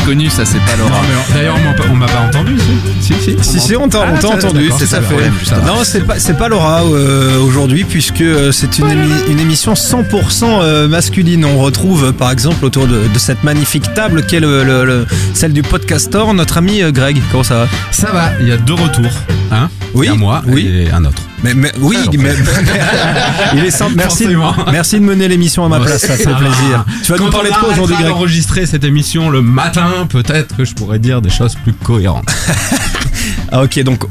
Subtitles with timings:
[0.00, 1.00] reconnu, ça c'est pas Laura.
[1.02, 2.56] mais D'ailleurs, on m'a pas- on m'a pas entendu.
[3.00, 3.20] Si, si.
[3.22, 3.36] si.
[3.42, 5.30] Si, si, on t'a Ah, on t'a ça, entendu, c'est ça fait.
[5.66, 9.74] Non, c'est pas, c'est pas Laura euh, aujourd'hui, puisque euh, c'est une, émi- une émission
[9.74, 11.44] 100% euh, masculine.
[11.44, 14.22] On retrouve, euh, par exemple, autour de, de cette magnifique table
[14.64, 17.20] le- le- celle du podcaster, notre ami euh, Greg.
[17.30, 17.68] Comment ça va?
[17.90, 19.12] Ça va, il y a deux retours.
[19.52, 20.66] Un, Oui, il y a moi oui.
[20.66, 21.22] et un autre.
[21.42, 22.34] Mais, mais- Oui, Ah, mais,
[23.54, 23.94] il est simple.
[23.96, 24.36] Merci, de-
[24.70, 26.34] merci de mener l'émission à ma place, ça fait va.
[26.36, 26.84] plaisir.
[27.04, 30.64] Tu vas nous parler de quoi aujourd'hui, Greg d'enregistrer cette émission le matin, peut-être que
[30.64, 32.28] je pourrais dire des choses plus cohérentes.
[33.52, 34.04] Ah, ok, donc.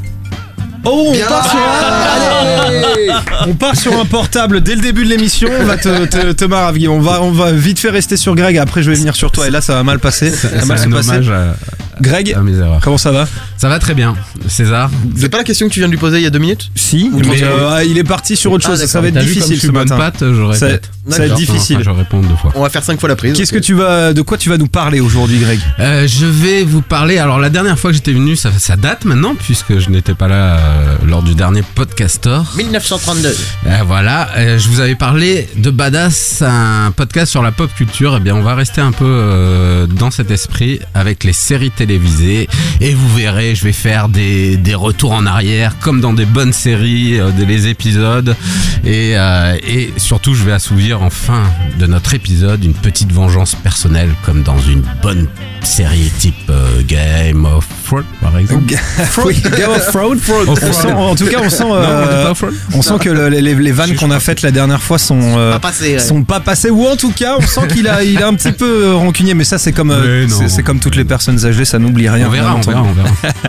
[0.84, 3.48] Oh, on part, sur un...
[3.48, 5.48] on part sur un portable dès le début de l'émission.
[5.60, 8.56] On va te, te, te marrer, On va, on va vite fait rester sur Greg.
[8.58, 9.46] Après, je vais venir sur toi.
[9.48, 10.30] Et là, ça va mal passer.
[10.30, 11.10] Ça va mal se passer.
[11.30, 11.54] à,
[12.00, 12.80] Greg, à mes erreurs.
[12.82, 13.26] comment ça va?
[13.60, 14.16] Ça va très bien.
[14.48, 16.38] César C'est pas la question que tu viens de lui poser il y a deux
[16.38, 18.86] minutes Si, Ou mais euh, il est parti sur autre Ah, chose.
[18.86, 19.98] ça va être T'as vu comme difficile je suis ce bonne matin.
[19.98, 20.90] patte, je Ça, répète.
[21.10, 21.76] ça va être difficile.
[21.76, 22.52] Enfin, je réponds deux fois.
[22.54, 23.34] On va faire cinq fois la prise.
[23.36, 25.60] Qu'est-ce que tu vas, de quoi tu vas nous parler aujourd'hui, Greg?
[25.78, 27.18] Euh, je vais vous parler.
[27.18, 30.26] Alors la dernière fois que j'étais venu, ça, ça date maintenant puisque je n'étais pas
[30.28, 32.40] là euh, lors du dernier podcaster.
[32.56, 33.28] 1932.
[33.66, 38.14] Euh, voilà, euh, je vous avais parlé de Badass, un podcast sur la pop culture.
[38.16, 42.48] Eh bien, on va rester un peu euh, dans cet esprit avec les séries télévisées.
[42.80, 46.52] Et vous verrez, je vais faire des, des retours en arrière, comme dans des bonnes
[46.52, 48.36] séries, euh, des les épisodes.
[48.84, 51.42] Et, euh, et surtout, je vais assouvir en fin
[51.78, 55.26] de notre épisode une petite vengeance personnelle, comme dans une bonne
[55.62, 58.72] série type euh, Game of Thrones, par exemple.
[59.24, 60.20] Oui, Game of Thrones.
[60.48, 60.72] On Thrones.
[60.72, 62.34] sent- en tout cas, on sent, Non, on dit euh,
[62.74, 65.52] on sent que le- les, les vannes qu'on a faites la dernière fois sont, euh,
[65.52, 65.94] Pas passé.
[65.94, 65.98] ouais.
[65.98, 68.52] sont pas passées ou en tout cas on sent qu'il a, il a un petit
[68.52, 72.08] peu rancunier mais ça c'est comme euh, c'est comme toutes les personnes âgées ça n'oublie
[72.08, 73.08] rien On verra, on verra, on verra.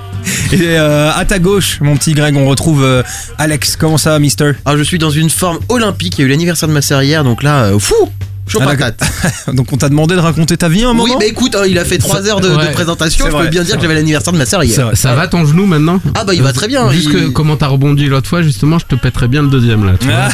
[0.53, 3.03] et euh, à ta gauche mon petit Greg on retrouve euh,
[3.37, 6.15] Alex comment ça va Mister Alors Ah, je suis dans une forme olympique.
[6.17, 7.95] Il y a eu l'anniversaire de ma sœur hier, donc là, euh, fou
[8.47, 8.99] Chaud Ah, patate.
[9.53, 11.77] donc on t'a demandé de raconter ta vie un moment Oui, bah écoute, hein, il
[11.79, 13.23] a fait 3 heures de, de ouais, présentation.
[13.25, 14.91] c'est Je vrai, peux bien c'est dire que j'avais l'anniversaire de ma sœur hier.
[14.93, 16.91] Ça va ton genou maintenant Ah bah il va très bien.
[16.91, 19.93] Il- que comment t'as rebondi l'autre fois, justement, je te pèterais bien le deuxième là.
[19.99, 20.27] Tu vois.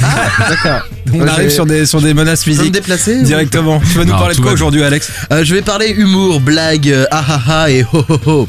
[0.49, 0.87] D'accord.
[1.13, 3.79] on Ouais, arrive j'ai- sur des, sur des menaces Je peux me physiques déplacer directement
[3.81, 5.89] tu vas nous Non, parler de tout quoi va aujourd'hui Alex Euh, Je vais parler
[5.89, 8.47] humour, blague, euh, ah ah ah et ho ho ho.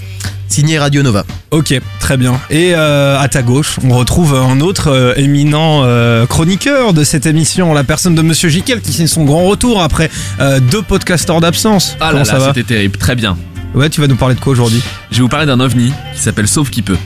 [0.48, 1.24] Signé Radio Nova.
[1.50, 2.40] Ok, très bien.
[2.50, 7.26] Et euh, à ta gauche, on retrouve un autre euh, éminent euh, chroniqueur de cette
[7.26, 10.10] émission, la personne de Monsieur Jiquel, qui signe son grand retour après
[10.40, 11.96] euh, deux podcasteurs d'absence.
[12.00, 13.36] Ah Comment là ça là, va c'était terrible, très bien.
[13.74, 14.82] Ouais, tu vas nous parler de quoi aujourd'hui?
[15.10, 16.96] Je vais vous parler d'un ovni qui s'appelle Sauve qui peut.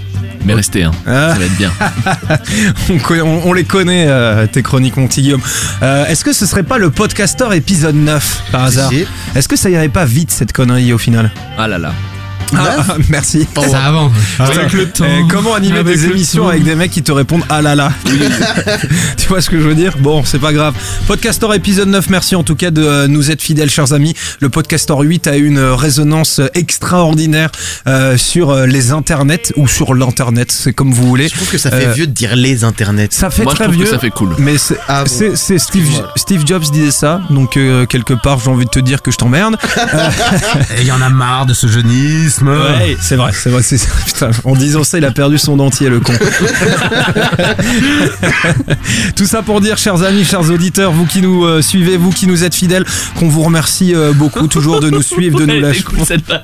[0.45, 1.71] Mais restez, hein, Ah, ça va être bien.
[2.91, 5.41] on, co- on- on les connaît, euh, tes chroniques, mon petit Guillaume.
[5.83, 8.91] Euh, Est-ce que ce serait pas le podcasteur épisode 9 par hasard?
[8.91, 9.05] Si.
[9.37, 11.31] Est-ce que ça irait pas vite cette connerie au final?
[11.59, 11.93] Ah là là.
[12.57, 13.47] Ah, Merci.
[13.71, 14.13] Ça avance.
[14.39, 15.05] Avec le temps.
[15.09, 16.49] Eh, comment animer avec des émissions temps.
[16.51, 17.93] avec des mecs qui te répondent ah là là
[19.17, 19.97] Tu vois ce que je veux dire?
[19.99, 20.75] Bon, c'est pas grave.
[21.07, 24.15] Podcaster épisode 9, merci en tout cas de euh, nous être fidèles, chers amis.
[24.41, 27.51] Le Podcaster 8 a une euh, résonance extraordinaire
[27.87, 31.29] euh, sur euh, les internets ou sur l'internet, c'est comme vous voulez.
[31.29, 33.09] Je trouve que ça fait Euh, vieux de dire les internets.
[33.11, 33.85] Ça fait Moi je très trouve vieux.
[33.85, 34.35] que ça fait cool.
[34.39, 35.35] Mais c'est Ah bon.
[35.37, 35.89] Steve.
[36.17, 39.17] Steve Jobs disait ça, donc euh, quelque part j'ai envie de te dire que je
[39.17, 39.57] t'emmerde.
[40.79, 42.42] Il y en a marre de ce jeunisme.
[42.51, 43.89] Ouais, c'est vrai, c'est vrai, c'est ça.
[44.07, 46.13] Putain, en disant ça, il a perdu son dentier, le con.
[49.17, 52.27] Tout ça pour dire, chers amis, chers auditeurs, vous qui nous euh, suivez, vous qui
[52.27, 52.85] nous êtes fidèles,
[53.19, 55.85] qu'on vous remercie euh, beaucoup toujours de nous suivre, de nous lâcher.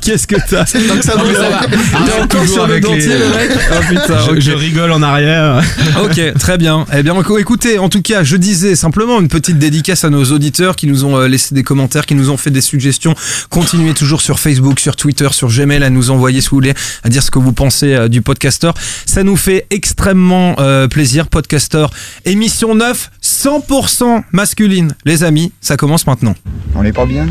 [0.00, 1.60] Qu'est-ce que t'as Donc ça vous ça va.
[1.94, 5.03] Ah, encore toujours sur le dentier, les- le mec Oh putain, Je, je rigole en
[5.03, 5.62] arrière.
[6.03, 6.84] Ok, très bien.
[6.97, 10.76] Eh bien, écoutez, en tout cas, je disais simplement une petite dédicace à nos auditeurs
[10.76, 13.14] qui nous ont euh, laissé des commentaires, qui nous ont fait des suggestions.
[13.50, 16.74] Continuez toujours sur Facebook, sur Twitter, sur Gmail à nous envoyer si vous voulez,
[17.04, 18.70] à dire ce que vous pensez euh, du podcaster.
[19.06, 21.86] Ça nous fait extrêmement euh, plaisir, podcaster.
[22.24, 24.94] Émission 9, 100% masculine.
[25.04, 26.34] Les amis, ça commence maintenant.
[26.74, 27.26] On n'est pas bien?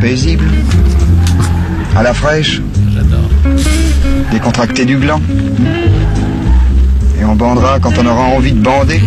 [0.00, 0.44] Paisible?
[1.96, 2.60] À la fraîche?
[2.94, 3.30] J'adore.
[4.32, 5.20] Décontracté du gland
[7.20, 9.00] Et on bandera quand on aura envie de bander?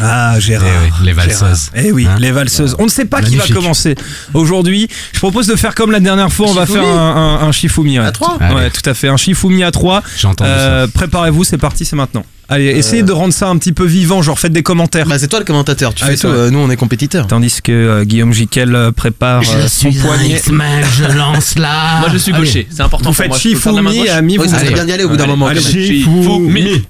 [0.00, 0.66] Ah, Gérard.
[0.68, 1.70] Eh oui, les valseuses.
[1.74, 1.86] Gérard.
[1.88, 2.76] Eh oui, Hein les valseuses.
[2.78, 3.94] On ne sait pas qui va commencer
[4.34, 4.88] aujourd'hui.
[5.12, 6.46] Je propose de faire comme la dernière fois.
[6.48, 6.84] On va Shifumi.
[6.84, 7.98] faire un, un, un Shifumi.
[7.98, 8.04] ouais.
[8.06, 8.54] À trois Allez.
[8.54, 9.08] Ouais, tout à fait.
[9.08, 10.02] Un Shifumi à 3.
[10.16, 10.50] J'ai entendu
[10.94, 12.24] Préparez-vous, c'est parti, c'est maintenant.
[12.50, 15.04] Allez, essayez de rendre ça un petit peu vivant, genre faites des commentaires.
[15.06, 16.28] Bah c'est toi le commentateur, tu Ah, fais vrai.
[16.38, 17.26] euh, nous on est compétiteurs.
[17.26, 20.40] Tandis que euh, Guillaume Jiquel euh, prépare euh, son poignet.
[20.42, 21.98] Je lance là.
[22.00, 23.36] Moi je suis gaucher, c'est important Vous pour faites moi.
[23.36, 25.48] Je Shifumi, ami, Oui, vous ça serait bien d'y aller au bout d'un Allez, moment.
[25.48, 25.60] allez.
[25.60, 26.86] Shifumi.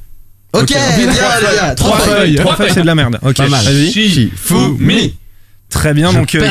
[0.52, 0.68] Ok, Ok.
[0.68, 1.06] bien, les
[1.56, 2.16] gars, trois feuilles.
[2.16, 2.36] feuilles.
[2.36, 3.18] Trois feuilles, c'est de la merde.
[3.22, 3.36] Ok.
[5.70, 6.48] Très bien, donc euh,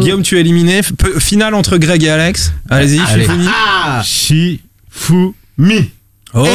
[0.00, 0.80] Guillaume, tu es éliminé.
[1.18, 2.52] Finale entre Greg et Alex.
[2.70, 3.24] Allez-y, Allez.
[3.24, 3.46] Shifumi.
[3.48, 5.90] Ah Shifumi.
[6.32, 6.46] Ok,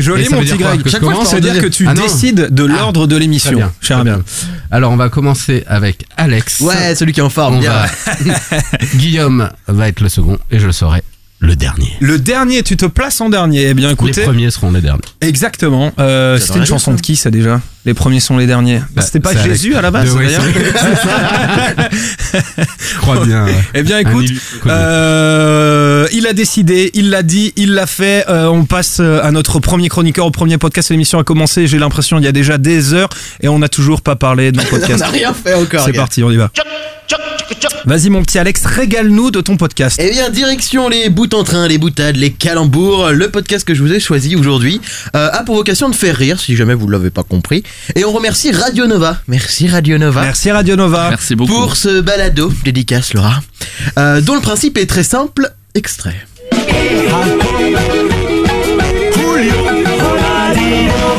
[0.00, 0.82] joli Et ça mon petit Greg.
[0.82, 3.58] Que je Chaque fois, ça veut dire que tu Ah décides de l'ordre de l'émission,
[3.80, 4.22] cher bien.
[4.70, 6.60] Alors on va commencer avec Alex.
[6.60, 7.56] Ouais, celui qui est en forme.
[7.56, 7.72] On bien.
[7.72, 7.86] va-
[8.94, 11.02] Guillaume va être le second et je le serai
[11.38, 11.92] le dernier.
[12.00, 13.68] Le dernier, tu te places en dernier.
[13.68, 14.22] Eh bien, les écoutez.
[14.22, 15.02] premiers seront les derniers.
[15.20, 15.92] Exactement.
[15.98, 17.60] Euh, c'était une chanson de qui ça déjà?
[17.86, 18.80] Les premiers sont les derniers.
[18.96, 20.42] Bah, c'était pas Jésus à la base d'ailleurs
[22.78, 23.44] Je crois bien.
[23.44, 23.54] ouais.
[23.74, 24.26] Eh bien écoute,
[24.66, 28.24] euh, il a décidé, il l'a dit, il l'a fait.
[28.28, 30.90] Euh, on passe euh, à notre premier chroniqueur, au premier podcast.
[30.90, 31.68] L'émission a commencé.
[31.68, 33.08] J'ai l'impression il y a déjà des heures
[33.40, 34.98] et on n'a toujours pas parlé de nos On podcast.
[34.98, 35.84] n'a rien fait encore.
[35.84, 36.50] C'est parti, on y va.
[37.84, 40.00] Vas-y mon petit Alex, régale-nous de ton podcast.
[40.02, 43.10] Eh bien, direction les bouts en train, les boutades, les calembours.
[43.12, 44.80] Le podcast que je vous ai choisi aujourd'hui
[45.14, 47.62] euh, a pour vocation de faire rire, si jamais vous ne l'avez pas compris.
[47.94, 49.18] Et on remercie Radio Nova.
[49.28, 50.22] Merci Radio Nova.
[50.22, 51.10] Merci Radio Nova.
[51.10, 51.52] Merci beaucoup.
[51.52, 53.40] Pour ce balado, dédicace Laura,
[53.98, 56.26] euh, dont le principe est très simple, extrait.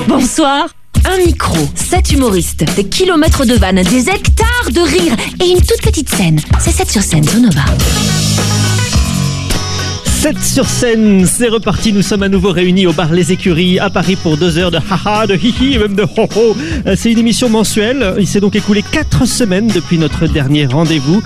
[0.07, 0.67] Bonsoir.
[1.05, 5.81] Un micro, sept humoristes, des kilomètres de vannes, des hectares de rires et une toute
[5.81, 6.39] petite scène.
[6.59, 7.63] C'est 7 sur scène, Zonova.
[10.17, 13.91] 7 sur scène, c'est reparti, nous sommes à nouveau réunis au bar Les Écuries à
[13.91, 16.57] Paris pour deux heures de haha, de hihi et même de ho ho.
[16.87, 21.21] Euh, C'est une émission mensuelle, il s'est donc écoulé 4 semaines depuis notre dernier rendez-vous.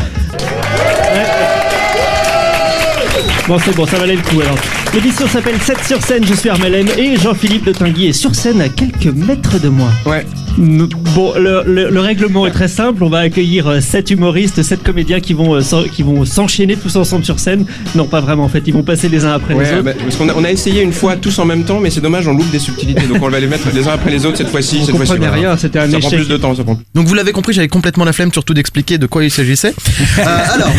[3.48, 4.58] Bon c'est bon, ça valait le coup alors.
[4.94, 8.60] L'émission s'appelle 7 sur scène, je suis Armel et Jean-Philippe de Tinguy est sur scène
[8.60, 9.90] à quelques mètres de moi.
[10.06, 10.26] Ouais.
[10.58, 13.04] Bon, le, le- le règlement est très simple.
[13.04, 15.62] On va accueillir euh, sept humoristes, sept comédiens qui vont euh,
[15.94, 17.66] qui vont s'enchaîner tous ensemble sur scène.
[17.96, 18.44] Non, pas vraiment.
[18.44, 19.82] En fait, ils vont passer les uns après les autres.
[19.82, 22.02] bah, parce qu'on a, on a essayé une fois tous en même temps, mais c'est
[22.02, 23.08] dommage, on loupe des subtilités.
[23.08, 24.80] Donc on va les mettre les uns après les autres cette fois-ci.
[24.82, 25.12] On cette fois-ci.
[25.14, 25.50] comprenait voilà.
[25.50, 25.58] rien.
[25.58, 26.80] C'était un Ça prend plus de temps, ça prend.
[26.96, 29.74] Donc vous l'avez compris, j'avais complètement la flemme surtout d'expliquer de quoi il s'agissait.
[30.20, 30.24] Euh,
[30.54, 30.72] alors,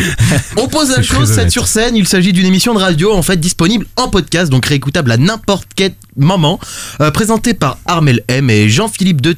[0.57, 1.51] on pose la chose, très 7 honnête.
[1.51, 5.11] sur scène, il s'agit d'une émission de radio en fait disponible en podcast, donc réécoutable
[5.11, 6.61] à n'importe quel moment,
[7.01, 9.33] euh, présentée par Armel M et Jean-Philippe de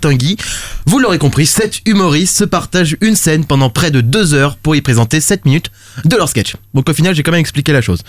[0.86, 4.76] Vous l'aurez compris, 7 humoristes se partagent une scène pendant près de 2 heures pour
[4.76, 5.70] y présenter 7 minutes
[6.04, 6.56] de leur sketch.
[6.74, 8.00] Donc au final, j'ai quand même expliqué la chose.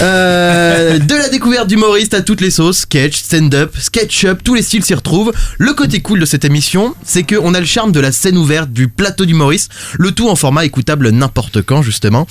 [0.00, 4.84] Euh, de la découverte d'humoristes à toutes les sauces, sketch, stand-up, sketch-up, tous les styles
[4.84, 5.32] s'y retrouvent.
[5.58, 8.72] Le côté cool de cette émission, c'est qu'on a le charme de la scène ouverte,
[8.72, 12.26] du plateau d'humoristes, le tout en format écoutable n'importe quand justement.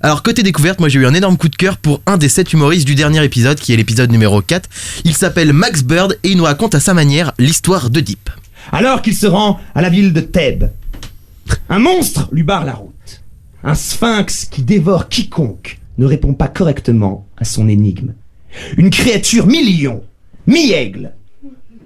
[0.00, 2.52] Alors côté découverte, moi j'ai eu un énorme coup de cœur pour un des sept
[2.52, 4.68] humoristes du dernier épisode, qui est l'épisode numéro 4.
[5.04, 8.30] Il s'appelle Max Bird et il nous raconte à sa manière l'histoire de Deep.
[8.72, 10.70] Alors qu'il se rend à la ville de Thèbes,
[11.68, 13.22] un monstre lui barre la route.
[13.62, 18.14] Un sphinx qui dévore quiconque ne répond pas correctement à son énigme.
[18.76, 20.02] Une créature mi-lion,
[20.46, 21.12] mi-aigle,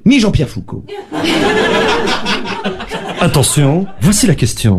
[0.05, 0.85] mi-Jean-Pierre Foucault.
[3.21, 4.79] Attention, voici la question.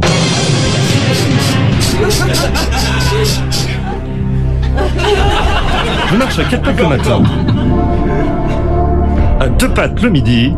[6.12, 7.24] Je marche à quatre pattes le matin.
[9.40, 10.54] À deux pattes le midi.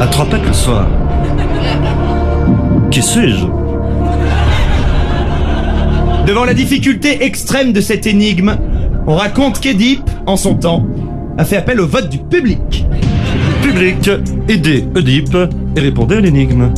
[0.00, 0.86] À trois pattes le soir.
[2.90, 3.46] Qui suis-je?
[6.26, 8.56] Devant la difficulté extrême de cette énigme,
[9.06, 10.86] on raconte qu'Édipe, en son temps,
[11.36, 12.86] a fait appel au vote du public.
[13.62, 14.10] Public,
[14.48, 15.36] aidez Oedipe
[15.76, 16.70] et répondez à l'énigme.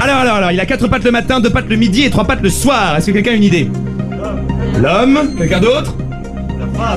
[0.00, 2.24] Alors, alors, alors, il a quatre pattes le matin, deux pattes le midi et trois
[2.24, 2.96] pattes le soir.
[2.96, 3.70] Est-ce que quelqu'un a une idée?
[4.78, 5.34] L'homme?
[5.36, 5.94] Quelqu'un d'autre?
[6.80, 6.96] Ah,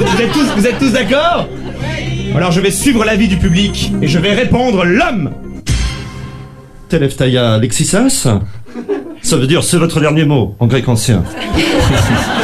[0.00, 1.48] vous êtes tous, vous êtes tous d'accord?
[2.34, 5.32] Alors je vais suivre l'avis du public et je vais répondre l'homme
[6.88, 8.28] Telephtaia lexisas
[9.22, 11.24] Ça veut dire c'est votre dernier mot en grec ancien.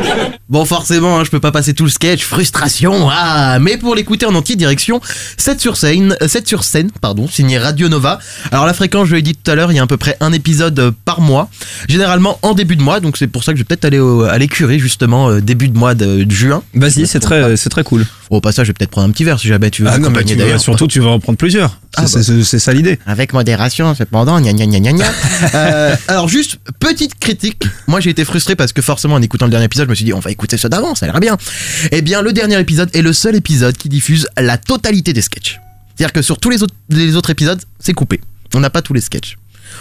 [0.48, 4.26] Bon, forcément, hein, je peux pas passer tout le sketch, frustration, ah, mais pour l'écouter
[4.26, 5.00] en entier, direction
[5.38, 8.20] 7 sur scène, euh, 7 sur scène, pardon, signé Radio Nova.
[8.52, 10.16] Alors la fréquence, je l'ai dit tout à l'heure, il y a à peu près
[10.20, 11.50] un épisode euh, par mois,
[11.88, 14.22] généralement en début de mois, donc c'est pour ça que je vais peut-être aller au-
[14.22, 16.62] à l'écurie justement euh, début de mois de, de juin.
[16.74, 18.06] Vas-y, c'est très, c'est très cool.
[18.30, 20.10] Au passage, je vais peut-être prendre un petit verre si jamais tu veux Ah non,
[20.10, 21.78] mais tu vas, surtout, tu vas en prendre plusieurs.
[21.96, 22.98] Ah, C'est- c'est c'est ça l'idée.
[23.06, 25.04] Avec modération, cependant, gna gna gna gna gna.
[25.54, 27.62] Euh, alors juste, petite critique.
[27.86, 30.04] Moi j'ai été frustré parce que forcément en écoutant le dernier épisode, je me suis
[30.04, 31.36] dit on va écouter ceux d'avant, ça a l'air bien.
[31.92, 35.60] Eh bien le dernier épisode est le seul épisode qui diffuse la totalité des sketchs.
[35.94, 38.20] C'est-à-dire que sur tous les autres, les autres épisodes, c'est coupé.
[38.54, 39.36] On n'a pas tous les sketchs.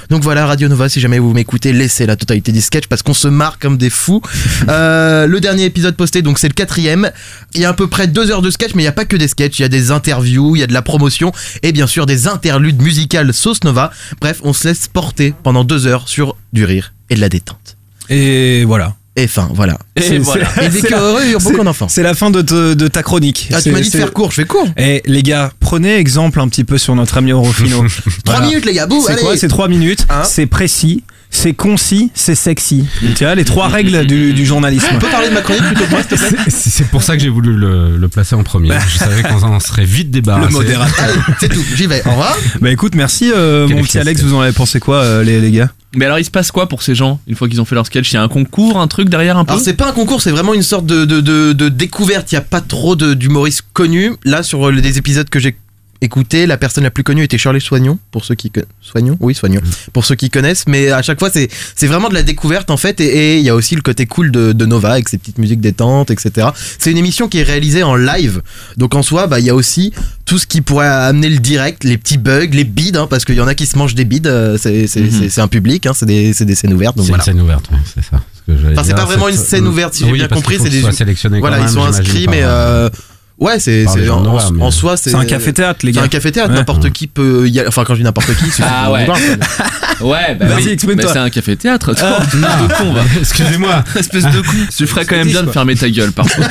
[0.09, 3.13] Donc voilà, Radio Nova, si jamais vous m'écoutez, laissez la totalité des sketchs parce qu'on
[3.13, 4.21] se marre comme des fous.
[4.67, 7.11] Euh, le dernier épisode posté, donc c'est le quatrième.
[7.53, 9.05] Il y a à peu près deux heures de sketch, mais il n'y a pas
[9.05, 9.59] que des sketchs.
[9.59, 11.31] Il y a des interviews, il y a de la promotion
[11.61, 13.91] et bien sûr des interludes musicales sauce Nova.
[14.21, 17.77] Bref, on se laisse porter pendant deux heures sur du rire et de la détente.
[18.09, 18.95] Et voilà.
[19.17, 19.77] Et fin, voilà.
[19.97, 20.45] C'est- voilà.
[20.53, 21.87] c'est- Et c'est la- heureux, eurent beaucoup d'enfants.
[21.87, 23.49] C'est la fin de, te- de ta chronique.
[23.53, 24.67] Ah, tu C'est- m'as dit de c'est- faire court, je fais court.
[24.77, 27.85] Eh les gars, prenez exemple un petit peu sur notre ami Orofino.
[28.25, 32.35] 3 minutes, les gars, C'est quoi C'est 3 minutes, Hein c'est précis, c'est concis, c'est
[32.35, 32.85] sexy.
[33.15, 34.85] Tu vois, les trois règles du, du journalisme.
[34.93, 37.15] On peut parler de ma chronique plutôt que moi, s'il te plaît C'est pour ça
[37.15, 38.69] que j'ai voulu le, le placer en premier.
[38.89, 40.47] Je savais qu'on en serait vite débarrassé.
[40.49, 41.05] Le modérateur.
[41.05, 42.01] Allez, c'est tout, j'y vais.
[42.05, 42.37] Au revoir.
[42.59, 45.51] Bah écoute, merci euh, mon petit Alex, vous en avez pensé quoi euh, les, les
[45.51, 45.69] gars?
[45.95, 47.85] Mais alors, il se passe quoi pour ces gens une fois qu'ils ont fait leur
[47.85, 48.11] sketch?
[48.11, 49.53] Il y a un concours, un truc derrière un peu?
[49.53, 52.31] Alors c'est pas un concours, c'est vraiment une sorte de, de, de, de découverte.
[52.31, 54.13] Il y a pas trop d'humoristes connus.
[54.23, 55.55] Là, sur les épisodes que j'ai
[56.01, 59.61] écoutés, la personne la plus connue était Shirley Soignon, pour ceux qui Soignon, oui Soignon,
[59.93, 60.65] pour ceux qui connaissent.
[60.67, 62.99] Mais à chaque fois, c'est c'est vraiment de la découverte en fait.
[63.01, 65.61] Et il y a aussi le côté cool de, de Nova avec ses petites musiques
[65.61, 66.49] détentes, etc.
[66.79, 68.41] C'est une émission qui est réalisée en live.
[68.77, 69.93] Donc en soi, bah il y a aussi
[70.25, 73.35] tout ce qui pourrait amener le direct, les petits bugs, les bides, hein, parce qu'il
[73.35, 74.27] y en a qui se mangent des bides.
[74.27, 76.95] euh, C'est c'est- un public, hein, c'est des, c'est des scènes ouvertes.
[76.97, 77.23] C'est voilà.
[77.23, 78.21] une scène ouverte, ouais, c'est ça.
[78.47, 78.95] ce Enfin, c'est dire.
[78.95, 81.83] pas vraiment une scène ouverte, si j'ai bien compris, c'est des- sélectionnés Voilà, ils sont
[81.83, 82.89] inscrits, par, mais euh,
[83.39, 86.05] ouais, c'est les c'est en, soi, c'est C'est un café-théâtre, les C'est gars.
[86.05, 86.57] un café-théâtre, Ouais.
[86.57, 87.67] n'importe qui peut y aller.
[87.67, 89.07] Enfin, quand je dis n'importe qui, c'est Ah ouais.
[90.01, 90.77] Ouais, bah Vas-y.
[90.87, 92.19] Mais c'est un café-théâtre, toi.
[92.19, 93.01] Ah, non, de con, va.
[93.19, 93.83] Excusez-moi.
[93.95, 94.53] Espèce de con.
[94.75, 96.45] Tu ferais quand même bien de fermer ta gueule parfois.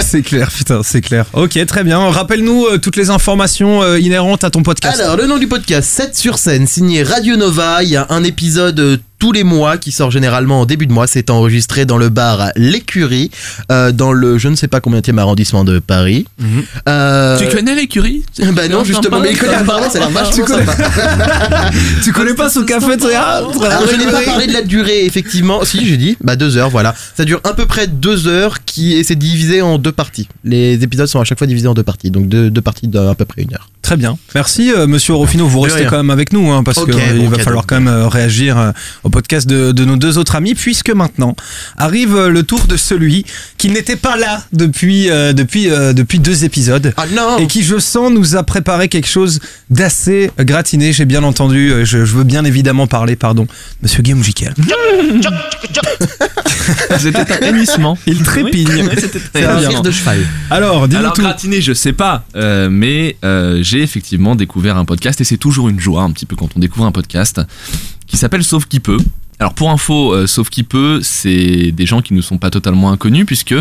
[0.00, 1.26] C'est clair, putain, c'est clair.
[1.34, 1.98] Ok, très bien.
[2.10, 4.98] Rappelle-nous euh, toutes les informations euh, inhérentes à ton podcast.
[5.00, 7.82] Alors, le nom du podcast, 7 sur scène, signé Radio Nova.
[7.82, 10.92] Il y a un épisode euh, tous les mois qui sort généralement en début de
[10.92, 11.06] mois.
[11.06, 13.30] C'est enregistré dans le bar L'Écurie,
[13.70, 16.26] euh, dans le je ne sais pas combien arrondissement de Paris.
[16.38, 16.62] Mhm.
[16.88, 18.24] Euh, Tu connais l'écurie?
[18.52, 20.72] Bah non, justement, mais il connaît apparemment, ça a l'air vachement sympa.
[22.02, 25.64] tu connais pas ce café-théâtre Alors je n'ai pas parlé de la durée effectivement.
[25.64, 26.94] Si j'ai dit, bah deux heures, voilà.
[27.16, 30.28] Ça dure à peu près deux heures, qui et c'est divisé en deux parties.
[30.42, 33.14] Les épisodes sont à chaque fois divisés en deux parties, donc deux, deux parties d'à
[33.14, 33.68] peu près une heure.
[33.90, 34.16] Très bien.
[34.36, 35.48] Merci, euh, monsieur Orofino.
[35.48, 35.88] Vous restez rien.
[35.90, 37.38] quand même avec nous, hein, parce qu'il bon va cadeau.
[37.42, 38.70] falloir quand même euh, réagir euh,
[39.02, 41.34] au podcast de, de nos deux autres amis, puisque maintenant
[41.76, 43.26] arrive euh, le tour de celui
[43.58, 46.94] qui n'était pas là depuis, euh, depuis, euh, depuis deux épisodes.
[46.96, 50.92] Ah non Et qui, je sens, nous a préparé quelque chose d'assez gratiné.
[50.92, 51.72] J'ai bien entendu.
[51.72, 53.48] euh, Je, je veux bien évidemment parler, pardon,
[53.82, 54.54] Monsieur Guillaume Jiquel.
[56.96, 57.98] C'était un hennissement.
[58.06, 58.68] Il trépigne.
[58.70, 60.18] Oui, c'était C'est un rire de cheval.
[60.48, 61.22] Alors, dis-nous Alors tout.
[61.22, 65.80] gratiné, je sais pas, euh, mais euh, effectivement découvert un podcast et c'est toujours une
[65.80, 67.40] joie un petit peu quand on découvre un podcast
[68.06, 68.98] qui s'appelle Sauf qui peut.
[69.38, 72.92] Alors pour info, euh, Sauf qui peut, c'est des gens qui ne sont pas totalement
[72.92, 73.54] inconnus puisque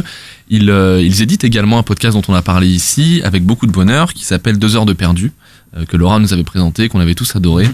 [0.49, 3.71] ils, euh, ils éditent également un podcast dont on a parlé ici avec beaucoup de
[3.71, 5.31] bonheur qui s'appelle Deux heures de perdu
[5.77, 7.67] euh, que Laura nous avait présenté, qu'on avait tous adoré.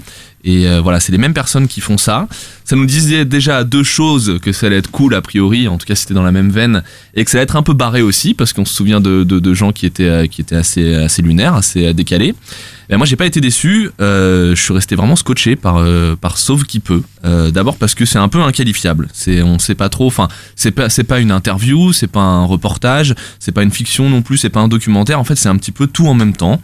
[0.46, 2.28] Et euh, voilà, c'est les mêmes personnes qui font ça.
[2.66, 5.86] Ça nous disait déjà deux choses que ça allait être cool a priori, en tout
[5.86, 6.82] cas c'était dans la même veine,
[7.14, 9.54] et que ça allait être un peu barré aussi parce qu'on se souvient de, de,
[9.54, 12.34] gens qui étaient euh, qui étaient assez assez lunaires, assez euh, décalés.
[12.90, 16.66] Et moi j'ai pas été déçu, je suis resté vraiment scotché par euh, par Sauve
[16.66, 17.04] qui peut.
[17.24, 19.08] D'abord parce que c'est un peu inqualifiable.
[19.12, 20.08] C'est on sait pas trop.
[20.08, 24.22] Enfin c'est pas pas une interview, c'est pas un reportage, c'est pas une fiction non
[24.22, 25.20] plus, c'est pas un documentaire.
[25.20, 26.62] En fait c'est un petit peu tout en même temps.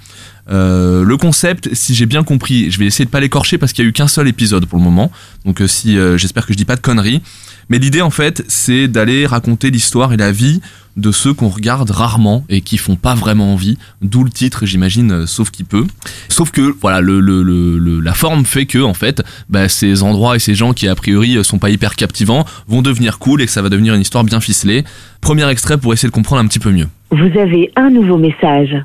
[0.48, 3.88] Le concept, si j'ai bien compris, je vais essayer de pas l'écorcher parce qu'il y
[3.88, 5.12] a eu qu'un seul épisode pour le moment.
[5.46, 7.22] Donc euh, si euh, j'espère que je dis pas de conneries.
[7.70, 10.60] Mais l'idée en fait, c'est d'aller raconter l'histoire et la vie
[10.98, 13.78] de ceux qu'on regarde rarement et qui font pas vraiment envie.
[14.02, 15.86] D'où le titre, j'imagine, euh, sauf qui peut.
[16.28, 20.40] Sauf que voilà, le, le- la forme fait que en fait, bah, ces endroits et
[20.40, 23.62] ces gens qui a priori sont pas hyper captivants vont devenir cool et que ça
[23.62, 24.84] va devenir une histoire bien ficelée.
[25.22, 26.88] Premier extrait pour essayer de comprendre un petit peu mieux.
[27.12, 28.76] Vous avez un nouveau message.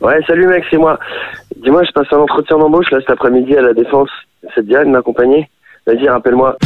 [0.00, 0.98] Ouais, salut mec, c'est moi.
[1.56, 4.08] Dis-moi, je passe un entretien d'embauche là cet après-midi à la Défense.
[4.54, 5.48] Ça te dirait de m'accompagner
[5.86, 6.56] Vas-y, rappelle-moi.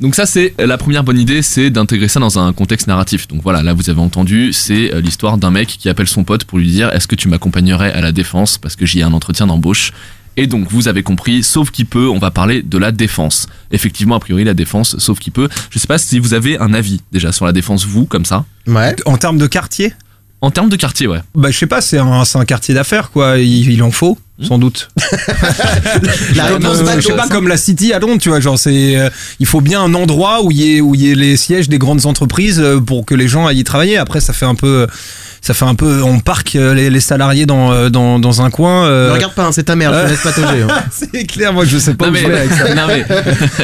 [0.00, 3.28] Donc ça c'est la première bonne idée, c'est d'intégrer ça dans un contexte narratif.
[3.28, 6.44] Donc voilà, là vous avez entendu, c'est euh, l'histoire d'un mec qui appelle son pote
[6.44, 9.12] pour lui dire est-ce que tu m'accompagnerais à la défense parce que j'y ai un
[9.12, 9.92] entretien d'embauche?
[10.38, 13.46] Et donc vous avez compris, sauf qui peut, on va parler de la défense.
[13.72, 15.50] Effectivement, a priori la défense, sauf qui peut.
[15.68, 18.46] Je sais pas si vous avez un avis déjà sur la défense vous comme ça?
[18.66, 18.96] Ouais.
[19.04, 19.92] En termes de quartier?
[20.42, 21.18] En termes de quartier, ouais.
[21.34, 23.38] Bah, je sais pas, c'est un, c'est un quartier d'affaires, quoi.
[23.38, 24.88] Il, il en faut, sans doute.
[26.34, 27.00] La Comme, réponse euh, bateau.
[27.00, 29.60] je sais pas, comme la City à Londres, tu vois, genre, c'est, euh, il faut
[29.60, 32.06] bien un endroit où il y ait, où il y ait les sièges des grandes
[32.06, 33.98] entreprises euh, pour que les gens aillent y travailler.
[33.98, 34.86] Après, ça fait un peu,
[35.42, 38.50] ça fait un peu, on parque euh, les, les salariés dans, euh, dans, dans un
[38.50, 38.86] coin.
[38.86, 40.62] euh, Ne regarde pas, hein, c'est ta mère, je te laisse patauger.
[40.68, 40.84] hein.
[40.90, 42.74] c'est clair, moi, je sais pas Non où mais, je vais avec ça.
[42.74, 43.04] non, mais-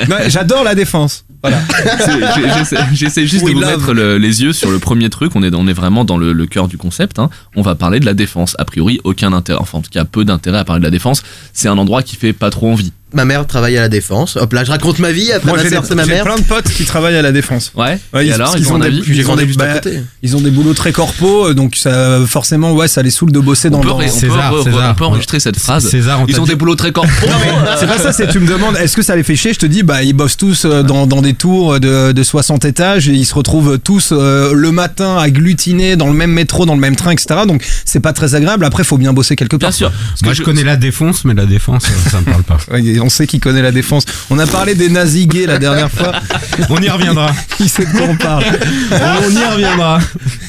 [0.09, 1.25] Non, J'adore la défense.
[1.43, 1.59] Voilà.
[2.59, 3.71] J'essaie- J'essaie juste We de vous love.
[3.79, 5.33] mettre le- les yeux sur le premier truc.
[5.37, 7.19] On est, on est vraiment dans le, le cœur du concept.
[7.19, 7.31] hein.
[7.55, 8.55] On va parler de la défense.
[8.59, 11.23] A priori, aucun intérêt, enfin en tout cas peu d'intérêt à parler de la défense.
[11.53, 12.93] C'est un endroit qui fait pas trop envie.
[13.17, 14.37] Ma mère travaille à la défense.
[14.37, 15.33] Hop là, je raconte ma vie.
[15.33, 16.25] Après Moi, ma j'ai sœur, des- c'est ma j'ai mère.
[16.25, 17.73] plein de potes qui travaillent à la défense.
[17.75, 17.99] Ouais.
[18.15, 19.47] Ouais, et ils, alors, parce qu'ils ils ont ont un des, avis ils ont des-
[19.47, 20.01] juste à bah, côté.
[20.23, 23.71] ils ont des boulots très corpo, donc ça, forcément, ouais, ça les saoule de bosser
[23.71, 24.91] dans on peut, on peut- César, on peut- César.
[24.91, 25.89] on peut enregistrer cette phrase.
[25.89, 27.31] César, on Ils t'a ont dit- des boulots très corporels.
[27.81, 29.53] C'est pas ça, c'est tu me demandes, est-ce que ça les fait chier?
[29.53, 32.65] Je te dis, bah ils bossent tous euh, dans, dans des tours de, de 60
[32.65, 36.75] étages et ils se retrouvent tous euh, le matin agglutinés dans le même métro, dans
[36.75, 37.41] le même train, etc.
[37.47, 38.65] Donc c'est pas très agréable.
[38.65, 39.71] Après, faut bien bosser quelque part.
[39.71, 39.91] Bien sûr.
[40.11, 42.57] Parce Moi, que je connais la défense, mais la défense, euh, ça me parle pas.
[42.73, 44.05] Ouais, on sait qui connaît la défense.
[44.31, 46.13] On a parlé des nazis gays la dernière fois.
[46.71, 47.31] On y reviendra.
[47.57, 48.45] Qui sait de quoi on parle
[48.91, 50.01] On y reviendra.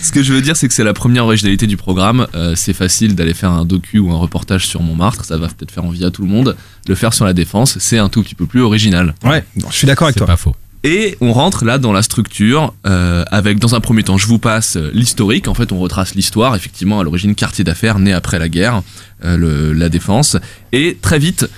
[0.02, 2.26] Ce que je veux dire, c'est que c'est la première originalité du programme.
[2.34, 5.24] Euh, c'est facile d'aller faire un docu ou un reportage sur Montmartre.
[5.26, 6.56] Ça va peut-être faire envie à tout le monde.
[6.88, 9.14] Le faire sur la défense, c'est un tout petit peu plus original.
[9.24, 10.28] Ouais, non, je suis d'accord avec C'est toi.
[10.28, 10.56] pas faux.
[10.84, 14.40] Et on rentre là dans la structure euh, avec, dans un premier temps, je vous
[14.40, 15.48] passe euh, l'historique.
[15.48, 16.56] En fait, on retrace l'histoire.
[16.56, 18.82] Effectivement, à l'origine, quartier d'affaires né après la guerre,
[19.26, 20.38] euh, le- la défense.
[20.72, 21.50] Et très vite,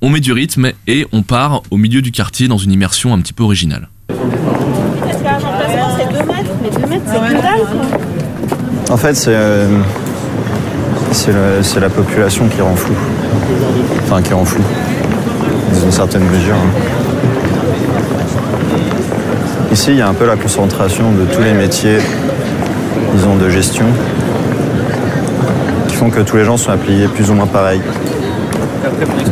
[0.00, 3.20] on met du rythme et on part au milieu du quartier dans une immersion un
[3.20, 3.88] petit peu originale.
[4.08, 8.94] Parce qu'un remplacement, c'est 2 mètres, mais 2 mètres, c'est que dalle, quoi.
[8.94, 9.78] En fait, c'est euh,
[11.80, 12.94] la population qui rend flou.
[14.04, 14.62] Enfin, qui rend flou.
[15.74, 16.54] Dans une certaine mesure.
[16.54, 16.80] hein.
[19.72, 21.98] Ici, il y a un peu la concentration de tous les métiers,
[23.14, 23.84] disons, de gestion,
[25.88, 27.80] qui font que tous les gens sont appelés plus ou moins pareil.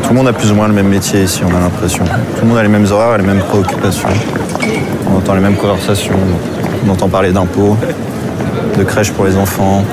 [0.03, 2.05] Tout le monde a plus ou moins le même métier ici, on a l'impression.
[2.05, 4.09] Tout le monde a les mêmes horaires et les mêmes préoccupations.
[5.11, 6.19] On entend les mêmes conversations,
[6.85, 7.77] on entend parler d'impôts,
[8.77, 9.85] de crèches pour les enfants.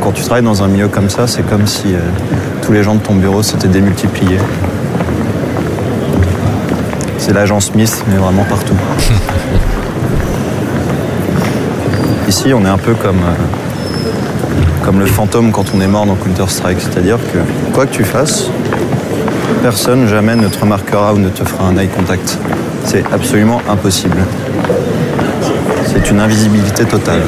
[0.00, 1.98] Quand tu travailles dans un milieu comme ça, c'est comme si euh,
[2.62, 4.38] tous les gens de ton bureau s'étaient démultipliés.
[7.18, 8.76] C'est l'agent Smith, mais vraiment partout.
[12.28, 13.67] Ici, on est un peu comme, euh,
[14.88, 18.48] comme le fantôme quand on est mort dans Counter-Strike, c'est-à-dire que quoi que tu fasses,
[19.60, 22.38] personne jamais ne te remarquera ou ne te fera un eye contact.
[22.86, 24.16] C'est absolument impossible.
[25.84, 27.20] C'est une invisibilité totale.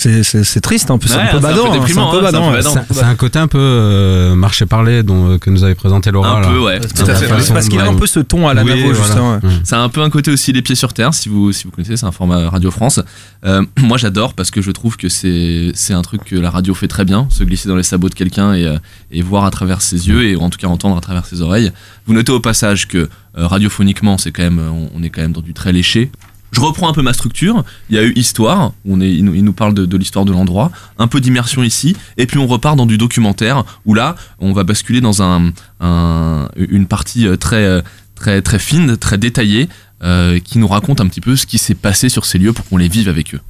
[0.00, 1.72] C'est- C'est c'est triste, un peu, c'est Ouais, un peu c'est un peu badant.
[1.72, 2.56] hein, c'est un peu hein, c'est un badant, peu ouais.
[2.62, 2.74] badant.
[2.88, 6.38] C'est c'est un côté un peu euh, marché parlé dont, que nous avait présenté Laura.
[6.38, 6.48] Un là.
[6.48, 6.80] peu, ouais.
[6.80, 7.28] Tout à fait.
[7.52, 8.98] Parce qu'il a un peu ce ton à la Oui, Navo, voilà.
[9.04, 9.32] justement.
[9.34, 9.38] ouais.
[9.42, 9.60] Mm.
[9.64, 11.70] Ça a un peu un côté aussi les pieds sur terre, si vous, si vous
[11.70, 13.00] connaissez, c'est un format Radio France.
[13.44, 16.72] Euh, moi j'adore parce que je trouve que c'est c'est un truc que la radio
[16.74, 18.78] fait très bien, se glisser dans les sabots de quelqu'un et, euh,
[19.10, 21.72] et voir à travers ses yeux et en tout cas entendre à travers ses oreilles.
[22.06, 25.32] Vous notez au passage que euh, radiophoniquement c'est quand même, on, on est quand même
[25.32, 26.10] dans du très léché.
[26.52, 27.64] Je reprends un peu ma structure.
[27.88, 31.20] Il y a eu histoire, on il, nous, parle de, l'histoire de l'endroit, un peu
[31.20, 35.22] d'immersion ici, et puis on repart dans du documentaire où là on va basculer dans
[35.22, 37.82] un, un- une partie euh, très euh,
[38.16, 39.68] très fine, très détaillée,
[40.02, 42.66] euh, qui nous raconte un petit peu ce qui s'est passé sur ces lieux pour
[42.68, 43.40] qu'on les vive avec eux.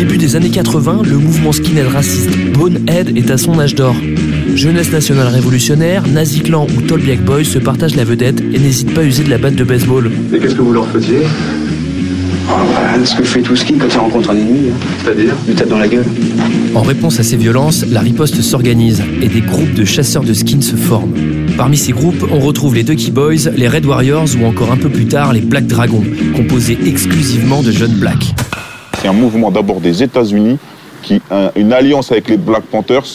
[0.00, 3.94] Début des années 80, le mouvement skinhead raciste Bonehead est à son âge d'or.
[4.54, 8.94] Jeunesse nationale révolutionnaire, Nazi Clan ou Tall Black Boys se partagent la vedette et n'hésitent
[8.94, 10.10] pas à user de la batte de baseball.
[10.32, 11.18] Et qu'est-ce que vous leur faisiez?
[13.04, 14.70] Ce que fait tout ski quand il rencontre un ennemi.
[15.04, 15.34] C'est-à-dire?
[15.46, 16.06] Lui tape dans la gueule.
[16.74, 20.62] En réponse à ces violences, la riposte s'organise et des groupes de chasseurs de skins
[20.62, 21.12] se forment.
[21.58, 24.88] Parmi ces groupes, on retrouve les Ducky Boys, les Red Warriors ou encore un peu
[24.88, 28.34] plus tard les Black Dragons, composés exclusivement de jeunes blacks.
[29.00, 30.58] C'est un mouvement d'abord des États-Unis,
[31.02, 33.06] qui un- une alliance avec les Black Panthers,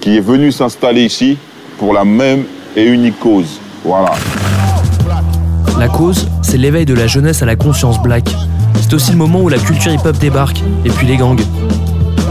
[0.00, 1.38] qui est venu s'installer ici
[1.78, 2.44] pour la même
[2.76, 3.60] et unique cause.
[3.84, 4.10] Voilà.
[5.78, 8.24] La cause, c'est l'éveil de la jeunesse à la conscience black.
[8.80, 11.40] C'est aussi le moment où la culture hip-hop débarque, et puis les gangs.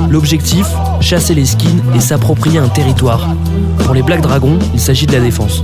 [0.09, 0.65] L'objectif,
[0.99, 3.29] chasser les skins et s'approprier un territoire.
[3.85, 5.63] Pour les Black Dragons, il s'agit de la défense.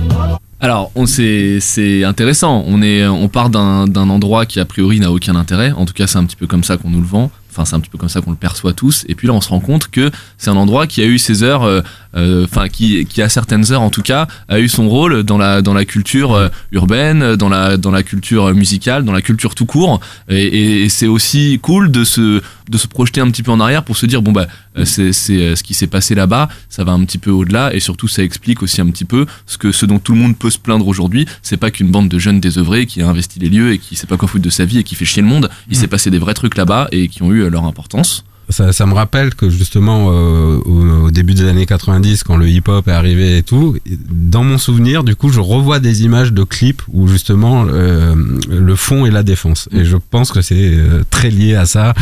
[0.60, 2.64] Alors, on c'est intéressant.
[2.66, 5.70] On est on part d'un d'un endroit qui a priori n'a aucun intérêt.
[5.70, 7.30] En tout cas, c'est un petit peu comme ça qu'on nous le vend.
[7.50, 9.04] Enfin, c'est un petit peu comme ça qu'on le perçoit tous.
[9.08, 11.42] Et puis là, on se rend compte que c'est un endroit qui a eu ses
[11.42, 11.80] heures, euh,
[12.16, 15.38] euh, enfin qui qui à certaines heures en tout cas a eu son rôle dans
[15.38, 19.54] la dans la culture euh, urbaine, dans la dans la culture musicale, dans la culture
[19.54, 20.00] tout court.
[20.28, 23.84] Et, et c'est aussi cool de se de se projeter un petit peu en arrière
[23.84, 26.92] pour se dire bon bah euh, c'est c'est ce qui s'est passé là-bas, ça va
[26.92, 29.86] un petit peu au-delà et surtout ça explique aussi un petit peu ce que ce
[29.86, 32.86] dont tout le monde peut se plaindre aujourd'hui, c'est pas qu'une bande de jeunes désœuvrés
[32.86, 34.84] qui a investi les lieux et qui sait pas quoi foutre de sa vie et
[34.84, 35.50] qui fait chier le monde.
[35.70, 38.24] Il s'est passé des vrais trucs là-bas et qui ont eu leur importance.
[38.50, 42.48] Ça, ça me rappelle que justement euh, au, au début des années 90 quand le
[42.48, 43.76] hip-hop est arrivé et tout
[44.10, 48.14] dans mon souvenir du coup je revois des images de clips où justement euh,
[48.48, 51.92] le fond est la défense et je pense que c'est euh, très lié à ça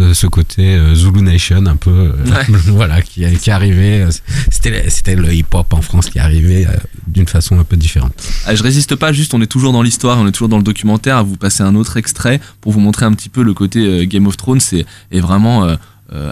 [0.00, 2.54] euh, ce côté euh, Zulu Nation un peu euh, Ouais.
[2.66, 4.06] voilà qui, qui arrivait
[4.50, 6.70] c'était c'était le hip-hop en France qui arrivait euh,
[7.06, 8.12] d'une façon un peu différente.
[8.46, 10.62] Ah, je résiste pas, juste on est toujours dans l'histoire, on est toujours dans le
[10.64, 14.06] documentaire, à vous passer un autre extrait pour vous montrer un petit peu le côté
[14.06, 15.68] Game of Thrones, c'est est vraiment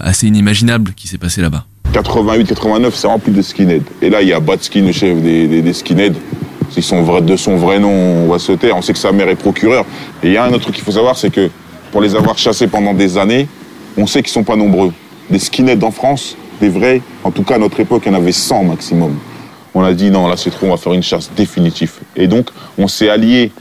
[0.03, 1.65] assez inimaginable qui s'est passé là-bas.
[1.93, 3.85] 88-89, c'est rempli de skinheads.
[4.01, 6.17] Et là, il y a Batskin, le chef des, skinheads.
[6.71, 8.77] C'est son vrai, de son vrai nom, on va se taire.
[8.77, 9.85] On sait que sa mère est procureur.
[10.23, 11.51] Et il y a un autre truc qu'il faut savoir, c'est que
[11.91, 13.47] pour les avoir chassés pendant des années,
[13.99, 14.93] on sait qu'ils sont pas nombreux.
[15.29, 18.19] Des skinheads en France, des vrais, en tout cas à notre époque, il y en
[18.19, 19.19] avait 100 maximum.
[19.75, 21.93] On a dit non, là c'est trop, on va faire une chasse définitive.
[22.17, 23.53] Et donc, on s'est allié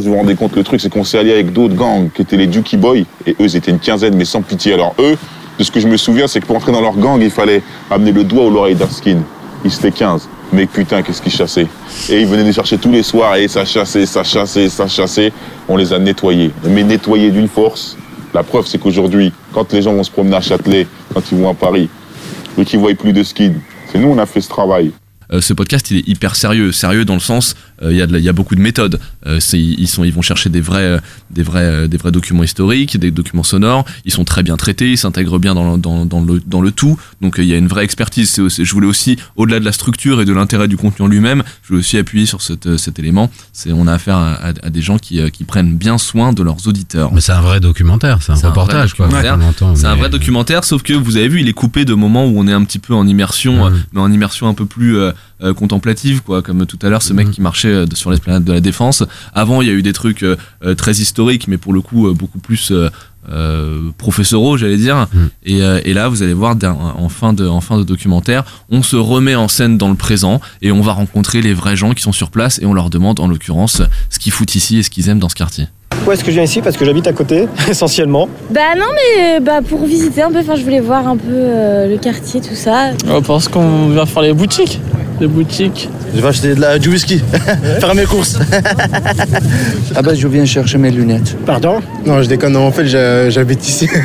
[0.00, 2.22] si vous vous rendez compte, le truc, c'est qu'on s'est allié avec d'autres gangs qui
[2.22, 3.04] étaient les Dookie Boys.
[3.26, 4.74] Et eux, ils étaient une quinzaine, mais sans pitié.
[4.74, 5.16] Alors, eux,
[5.58, 7.62] de ce que je me souviens, c'est que pour entrer dans leur gang, il fallait
[7.90, 9.18] amener le doigt ou l'oreille d'Arskin.
[9.64, 10.28] Ils étaient 15.
[10.52, 11.66] Mais putain, qu'est-ce qu'ils chassaient.
[12.10, 15.32] Et ils venaient les chercher tous les soirs, et ça chassait, ça chassait, ça chassait.
[15.68, 16.50] On les a nettoyés.
[16.64, 17.96] Mais nettoyés d'une force.
[18.34, 21.50] La preuve, c'est qu'aujourd'hui, quand les gens vont se promener à Châtelet, quand ils vont
[21.50, 21.88] à Paris,
[22.58, 24.92] et qu'ils voient plus de skins, c'est nous, on a fait ce travail.
[25.32, 28.06] Euh, ce podcast il est hyper sérieux, sérieux dans le sens euh, il y, a
[28.06, 29.00] de la- il y a beaucoup de méthodes.
[29.26, 33.10] Euh, ils sont ils vont chercher des vrais des vrais des vrais documents historiques, des
[33.10, 33.84] documents sonores.
[34.04, 36.70] Ils sont très bien traités, ils s'intègrent bien dans le, dans, dans le dans le
[36.70, 36.98] tout.
[37.20, 38.38] Donc il y a une vraie expertise.
[38.38, 41.42] Aussi- je voulais aussi au-delà de la structure et de l'intérêt du contenu en lui-même,
[41.62, 43.30] je voulais aussi appuyer sur cet, cet élément.
[43.52, 46.42] C'est on a affaire à, à- à des gens qui qui prennent bien soin de
[46.42, 47.12] leurs auditeurs.
[47.12, 49.38] Mais c'est un vrai documentaire, c'est un C'est reportage, documentaire.
[49.76, 52.34] C'est un vrai documentaire, sauf que vous avez vu, il est coupé de moments où
[52.38, 55.54] on est un petit peu en immersion, mais en immersion un peu plus euh, euh,
[55.54, 56.42] contemplative, quoi.
[56.42, 59.02] Comme tout à l'heure, ce mec qui marchait euh, sur l'esplanade de la Défense.
[59.34, 62.06] Avant, il y a eu des trucs euh, euh, très historiques, mais pour le coup
[62.08, 62.88] euh, beaucoup plus euh,
[63.30, 65.06] euh, professoraux, j'allais dire.
[65.44, 68.82] Et, euh, et là, vous allez voir, en fin de en fin de documentaire, on
[68.82, 72.02] se remet en scène dans le présent et on va rencontrer les vrais gens qui
[72.02, 74.90] sont sur place et on leur demande, en l'occurrence, ce qu'ils foutent ici et ce
[74.90, 75.66] qu'ils aiment dans ce quartier.
[75.90, 76.60] Pourquoi est-ce que je viens ici?
[76.62, 78.28] Parce que j'habite à côté, essentiellement.
[78.50, 81.86] Bah non mais bah pour visiter un peu, enfin je voulais voir un peu euh,
[81.86, 82.90] le quartier, tout ça.
[82.96, 84.80] Je pense qu'on va faire les boutiques.
[85.22, 85.88] Les boutiques.
[86.16, 87.22] Je vais acheter de la, du whisky,
[87.80, 88.36] faire mes courses.
[89.94, 91.36] Ah bah je viens chercher mes lunettes.
[91.46, 91.76] Pardon?
[92.04, 92.54] Non, je déconne.
[92.54, 93.88] Non, en fait, j'ha- j'habite ici.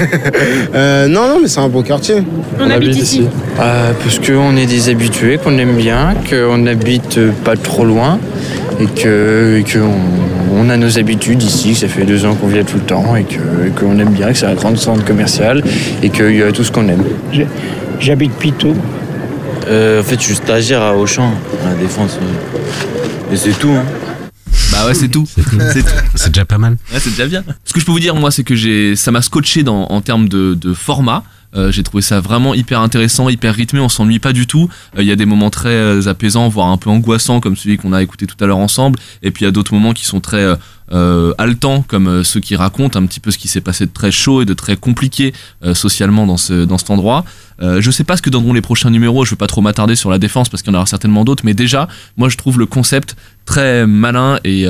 [0.75, 2.17] Euh, non, non, mais c'est un beau quartier.
[2.59, 3.23] On habite ici.
[3.59, 8.19] Ah, parce qu'on est des habitués, qu'on aime bien, qu'on habite euh, pas trop loin
[8.79, 11.73] et que, et que on, on a nos habitudes ici.
[11.73, 14.27] Ça fait deux ans qu'on vient tout le temps et que- et qu'on aime bien,
[14.31, 15.63] que c'est un grand centre commercial
[16.03, 17.03] et qu'il y a tout ce qu'on aime.
[17.99, 18.75] J'habite Pitou.
[19.67, 21.33] Euh, en fait, je suis stagiaire à Auchan,
[21.65, 22.17] à la Défense.
[23.31, 23.69] Et c'est tout.
[23.71, 23.85] Hein.
[24.71, 25.27] Bah ouais, c'est tout.
[25.27, 25.57] C'est tout.
[26.15, 26.77] C'est déjà pas mal.
[26.93, 27.43] Ouais, c'est déjà bien.
[27.63, 30.01] Ce que je peux vous dire, moi, c'est que j'ai, ça m'a scotché dans, en
[30.01, 31.23] termes de, de format.
[31.57, 34.69] Euh, j'ai trouvé ça vraiment hyper intéressant, hyper rythmé, on s'ennuie pas du tout.
[34.97, 37.77] Euh, Il y a des moments très euh, apaisants, voire un peu angoissants, comme celui
[37.77, 38.99] qu'on a écouté tout à l'heure ensemble.
[39.23, 40.45] Et puis il y a d'autres moments qui sont très
[40.93, 44.11] euh, haletants, comme ceux qui racontent un petit peu ce qui s'est passé de très
[44.11, 45.33] chaud et de très compliqué
[45.73, 47.25] socialement dans, ce, dans cet endroit.
[47.59, 50.09] Je sais pas ce que donneront les prochains numéros, je veux pas trop m'attarder sur
[50.09, 52.65] la défense parce qu'il y en aura certainement d'autres, mais déjà, moi je trouve le
[52.67, 54.65] concept très malin et,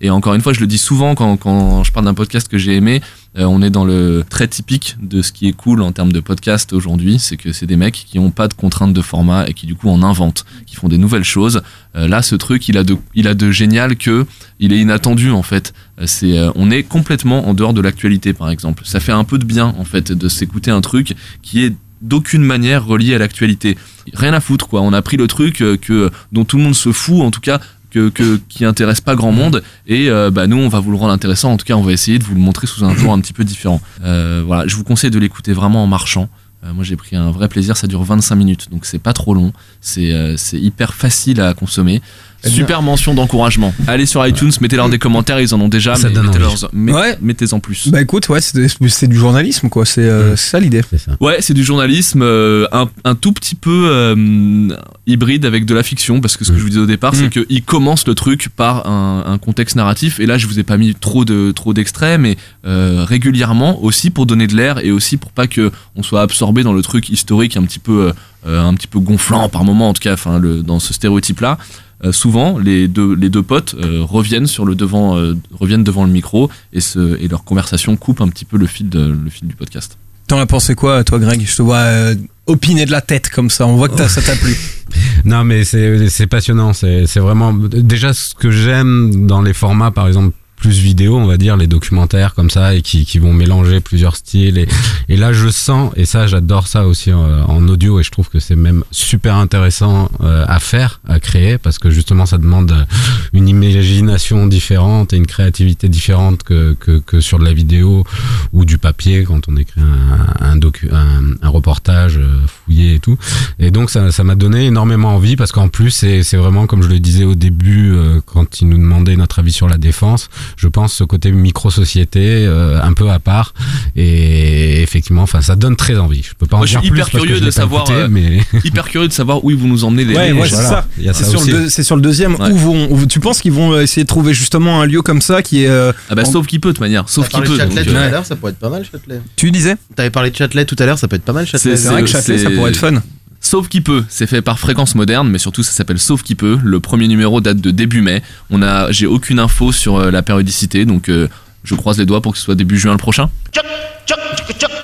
[0.00, 2.58] et encore une fois, je le dis souvent quand, quand je parle d'un podcast que
[2.58, 3.00] j'ai aimé,
[3.38, 6.18] euh, on est dans le très typique de ce qui est cool en termes de
[6.18, 9.54] podcast aujourd'hui, c'est que c'est des mecs qui ont pas de contraintes de format et
[9.54, 11.62] qui du coup en inventent, qui font des nouvelles choses.
[11.94, 14.26] Euh, là, ce truc, il a de, génial que
[14.58, 15.72] il est inattendu en fait.
[16.00, 18.82] Euh, on est complètement en dehors de l'actualité, par exemple.
[18.84, 22.42] Ça fait un peu de bien en fait de s'écouter un truc qui est d'aucune
[22.42, 23.76] manière relié à l'actualité.
[24.14, 24.80] Rien à foutre quoi.
[24.80, 27.60] On a pris le truc que dont tout le monde se fout, en tout cas
[27.90, 31.12] que, qui intéresse pas grand monde et euh, bah nous on va vous le rendre
[31.12, 31.52] intéressant.
[31.52, 33.32] En tout cas, on va essayer de vous le montrer sous un jour un petit
[33.32, 33.80] peu différent.
[34.04, 36.28] Euh, voilà, je vous conseille de l'écouter vraiment en marchant.
[36.64, 39.34] Euh, moi j'ai pris un vrai plaisir, ça dure 25 minutes, donc c'est pas trop
[39.34, 42.02] long, c'est hyper facile à consommer.
[42.48, 43.74] Super mention d'encouragement.
[43.86, 46.64] Allez sur iTunes, mettez-leur des commentaires, ils en ont déjà, Ça mais donne mettez-leur- envie.
[46.72, 47.18] met- Ouais.
[47.20, 47.88] mettez-en plus.
[47.88, 49.84] Bah écoute, ouais, c'est c'est du journalisme, quoi.
[49.84, 50.82] C'est euh, c'est ça l'idée.
[51.20, 54.68] Ouais, c'est du journalisme euh, un, un tout petit peu euh,
[55.06, 57.28] hybride avec de la fiction, parce que ce que je vous disais au départ, c'est
[57.30, 60.76] qu'il commence le truc par un, un contexte narratif, et là je vous ai pas
[60.76, 65.16] mis trop de trop d'extraits, mais euh, régulièrement aussi pour donner de l'air et aussi
[65.16, 68.12] pour pas que on soit absorbé dans le truc historique un petit peu
[68.46, 71.40] euh, un petit peu gonflant par moment, en tout cas, enfin le, dans ce stéréotype
[71.40, 71.58] là.
[72.04, 76.04] Euh, souvent, les deux, les deux potes euh, reviennent sur le devant, euh, reviennent devant
[76.04, 79.30] le micro et, se, et leur conversation coupe un petit peu le fil, de, le
[79.30, 79.98] fil du podcast.
[80.30, 81.44] T'en as pensé quoi, toi, Greg?
[81.44, 82.14] Je te vois euh,
[82.46, 83.66] opiner de la tête comme ça.
[83.66, 84.56] On voit que ça t'a plu.
[85.24, 86.72] Non, mais c'est c'est passionnant.
[86.72, 91.26] C'est c'est vraiment déjà ce que j'aime dans les formats, par exemple plus vidéo, on
[91.26, 94.58] va dire, les documentaires comme ça, et qui, qui vont mélanger plusieurs styles.
[94.58, 94.68] Et,
[95.08, 98.28] et là, je sens, et ça, j'adore ça aussi euh, en audio, et je trouve
[98.28, 102.86] que c'est même super intéressant euh, à faire, à créer, parce que justement, ça demande
[103.32, 108.04] une imagination différente et une créativité différente que, que, que sur de la vidéo
[108.52, 113.00] ou du papier quand on écrit un, un, docu, un, un reportage euh, fouillé et
[113.00, 113.16] tout.
[113.58, 116.88] Et donc, ça ça m'a donné énormément envie, parce qu'en plus, c'est vraiment, comme je
[116.88, 117.94] le disais au début,
[118.26, 122.80] quand ils nous demandaient notre avis sur la défense, je pense ce côté micro-société euh,
[122.82, 123.54] un peu à part.
[123.96, 126.22] Et effectivement, enfin, ça donne très envie.
[126.22, 127.82] Je peux pas en Moi, je dire suis plus hyper parce que curieux de savoir,
[127.82, 130.14] écouté, euh, mais hyper curieux de savoir où ils vont nous emmener les.
[130.14, 130.68] Ouais, c'est voilà.
[130.68, 130.86] ça.
[131.12, 132.34] C'est sur, le sur deuxième.
[132.34, 135.42] Où vont, où- tu penses qu'ils vont essayer de trouver justement un lieu comme ça
[135.42, 135.68] qui est.
[135.68, 137.56] euh, Ah bah en- sauf qu'il peut de toute manière, sauf qu'il peut.
[137.56, 139.20] Châtelet donc, tout à l'heure, ça pourrait être pas mal, Châtelet.
[139.36, 141.76] Tu disais T'avais parlé de Châtelet tout à l'heure, ça peut être pas mal, Châtelet.
[141.76, 143.02] C'est vrai que Châtelet, ça pourrait être fun.
[143.40, 146.58] Sauf qui peut, c'est fait par Fréquence Moderne, mais surtout ça s'appelle Sauf qui peut.
[146.62, 148.22] Le premier numéro date de début mai.
[148.50, 151.26] On a, j'ai aucune info sur euh, la périodicité, donc euh,
[151.64, 153.30] je croise les doigts pour que ce soit début juin le prochain.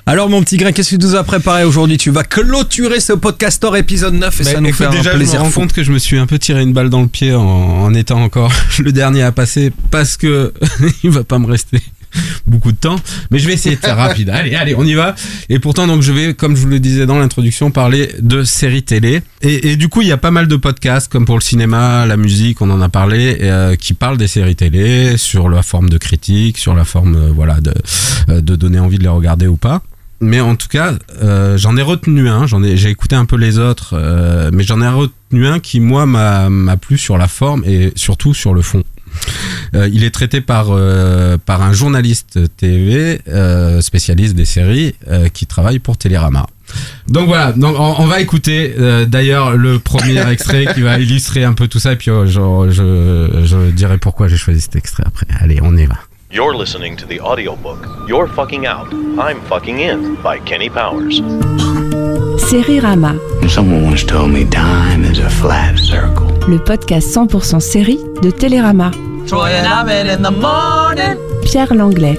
[0.09, 1.99] Alors, mon petit grain, qu'est-ce que tu nous as préparé aujourd'hui?
[1.99, 5.03] Tu vas clôturer ce podcaster épisode 9 et Bah, ça nous écoute, fait déjà, un
[5.03, 5.61] je me plaisir rends fou.
[5.61, 7.93] compte que je me suis un peu tiré une balle dans le pied en, en
[7.93, 10.53] étant encore le dernier à passer parce que
[11.03, 11.81] il va pas me rester
[12.47, 12.97] beaucoup de temps,
[13.31, 14.31] mais je vais essayer de faire rapide.
[14.31, 15.15] Allez, allez, on y va.
[15.49, 18.83] Et pourtant, donc, je vais, comme je vous le disais dans l'introduction, parler de séries
[18.83, 19.23] télé.
[19.43, 22.17] Et, du coup, il y a pas mal de podcasts, comme pour le cinéma, la
[22.17, 25.99] musique, on en a parlé, euh, qui parlent des séries télé sur la forme de
[25.99, 27.75] critique, sur la forme, euh, voilà, de,
[28.29, 29.83] euh, de donner envie de les regarder ou pas.
[30.21, 30.95] Mais en tout cas,
[31.57, 32.47] j'en ai retenu un.
[32.47, 33.95] J'ai écouté un peu les autres,
[34.51, 38.55] mais j'en ai retenu un qui moi m'a plu sur la forme et surtout sur
[38.55, 38.83] le fond.
[39.75, 45.29] Euh, il est traité par euh, par un journaliste TV euh, spécialiste des séries euh,
[45.29, 46.47] qui travaille pour Télérama.
[47.09, 51.45] Donc voilà, donc on, on va écouter euh, d'ailleurs le premier extrait qui va illustrer
[51.45, 54.77] un peu tout ça et puis euh, je, je, je dirai pourquoi j'ai choisi cet
[54.77, 55.27] extrait après.
[55.41, 55.97] Allez, on y va.
[56.31, 61.21] You're listening to the audiobook You're Fucking Out, I'm Fucking In by Kenny Powers.
[62.49, 63.15] Sérirama,
[63.49, 66.27] Someone once told me time is a flat circle.
[66.49, 68.91] le podcast 100% série de Télérama.
[71.45, 72.17] Pierre Langlais.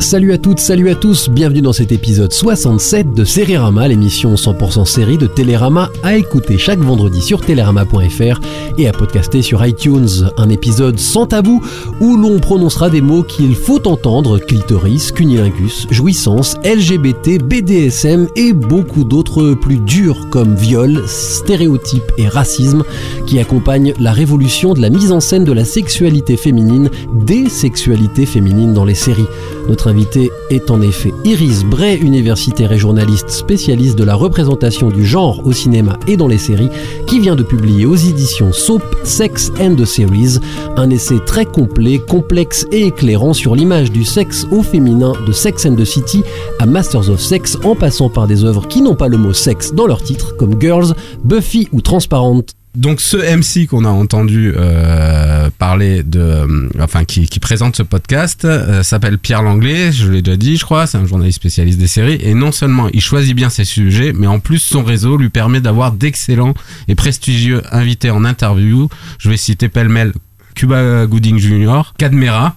[0.00, 4.86] Salut à toutes, salut à tous, bienvenue dans cet épisode 67 de Sérirama, l'émission 100%
[4.86, 8.40] série de Télérama à écouter chaque vendredi sur télérama.fr
[8.78, 10.30] et à podcaster sur iTunes.
[10.36, 11.60] Un épisode sans tabou
[12.00, 19.02] où l'on prononcera des mots qu'il faut entendre, clitoris, cunilingus, jouissance, LGBT, BDSM et beaucoup
[19.02, 22.84] d'autres plus durs comme viol, stéréotypes et racisme
[23.26, 28.26] qui accompagnent la révolution de la mise en scène de la sexualité féminine, des sexualités
[28.26, 29.26] féminines dans les séries.
[29.68, 35.04] Notre invité est en effet Iris Bray, universitaire et journaliste spécialiste de la représentation du
[35.04, 36.70] genre au cinéma et dans les séries,
[37.06, 40.38] qui vient de publier aux éditions Soap Sex and the Series
[40.76, 45.66] un essai très complet, complexe et éclairant sur l'image du sexe au féminin de Sex
[45.66, 46.22] and the City
[46.58, 49.72] à Masters of Sex en passant par des œuvres qui n'ont pas le mot sexe
[49.72, 52.42] dans leur titre comme Girls, Buffy ou Transparent.
[52.78, 58.44] Donc ce MC qu'on a entendu euh, parler de, euh, enfin qui, présente ce podcast,
[58.44, 59.90] euh, s'appelle Pierre Langlais.
[59.90, 60.86] Je l'ai déjà dit, je crois.
[60.86, 64.28] C'est un journaliste spécialiste des séries et non seulement il choisit bien ses sujets, mais
[64.28, 66.54] en plus son réseau lui permet d'avoir d'excellents
[66.86, 68.88] et prestigieux invités en interview.
[69.18, 70.12] Je vais citer pêle-mêle
[70.54, 72.54] Cuba Gooding Jr., Cadmera.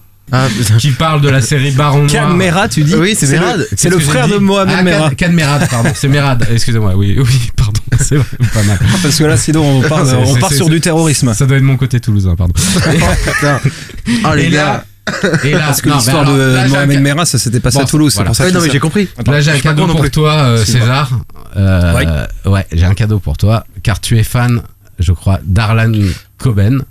[0.78, 2.68] Qui parle de la série Baron Noir.
[2.68, 3.66] Tu dis Oui, c'est C'est le- Mérad.
[3.76, 5.16] c'est le frère de Mohamed ah, Merad.
[5.16, 6.46] Cadmerad, pardon, c'est Merad.
[6.52, 8.78] Excusez-moi, oui, oui, pardon, c'est vrai, pas mal.
[9.02, 11.34] Parce que là, sinon, on part, on part sur du terrorisme.
[11.34, 12.54] Ça doit être mon côté toulousain, pardon.
[14.24, 14.64] Oh les Et gars.
[14.64, 14.84] là,
[15.44, 18.14] et là, Parce que l'histoire de Mohamed Merah, ça s'était passé Bon, à Toulouse.
[18.14, 18.30] voilà.
[18.30, 19.08] C'est pour ça Ouais, que non, mais j'ai compris.
[19.26, 20.64] Là, j'ai un cadeau pour toi, euh.
[20.64, 21.10] César.
[21.56, 24.62] Euh, ouais, j'ai un cadeau pour toi, car tu es fan,
[24.98, 25.92] je crois, d'Arlan
[26.38, 26.82] Coben.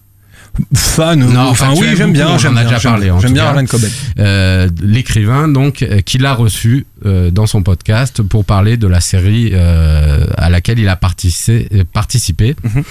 [0.74, 3.19] Fan, Non, enfin oui, j'aime bien, on j'aime en a bien, déjà j'aime- parlé, en
[3.19, 3.45] J'aime bien.
[3.45, 3.89] Arlan Coben.
[4.19, 9.00] Euh, l'écrivain donc euh, qui l'a reçu euh, dans son podcast pour parler de la
[9.02, 12.56] série euh, à laquelle il a participé, euh, participé.
[12.63, 12.84] Mhm.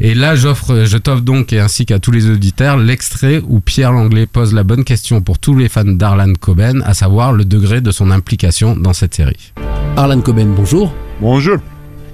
[0.00, 3.92] et là j'offre je t'offre donc et ainsi qu'à tous les auditeurs l'extrait où Pierre
[3.92, 7.80] Langlais pose la bonne question pour tous les fans d'Arlan Coben à savoir le degré
[7.80, 9.52] de son implication dans cette série
[9.96, 10.92] Arlan Coben, bonjour.
[11.20, 11.58] Bonjour.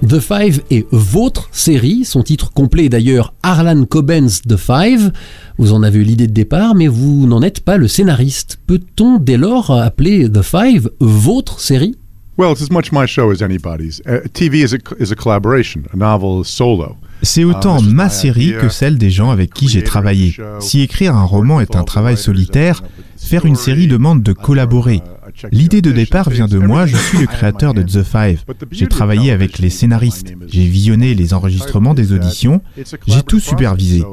[0.07, 2.05] The Five est votre série.
[2.05, 5.11] Son titre complet est d'ailleurs Arlan Coben's The Five.
[5.59, 8.59] Vous en avez eu l'idée de départ, mais vous n'en êtes pas le scénariste.
[8.65, 11.95] Peut-on dès lors appeler The Five votre série?
[12.37, 14.01] Well, it's as much my show as anybody's.
[14.07, 15.83] Uh, TV is a, is a collaboration.
[15.93, 16.95] A novel is solo.
[17.21, 20.35] C'est autant ma série que celle des gens avec qui j'ai travaillé.
[20.59, 22.81] Si écrire un roman est un travail solitaire,
[23.17, 25.01] faire une série demande de collaborer.
[25.51, 28.43] L'idée de départ vient de moi, je suis le créateur de The Five.
[28.71, 32.61] J'ai travaillé avec les scénaristes, j'ai visionné les enregistrements des auditions,
[33.07, 34.03] j'ai tout supervisé.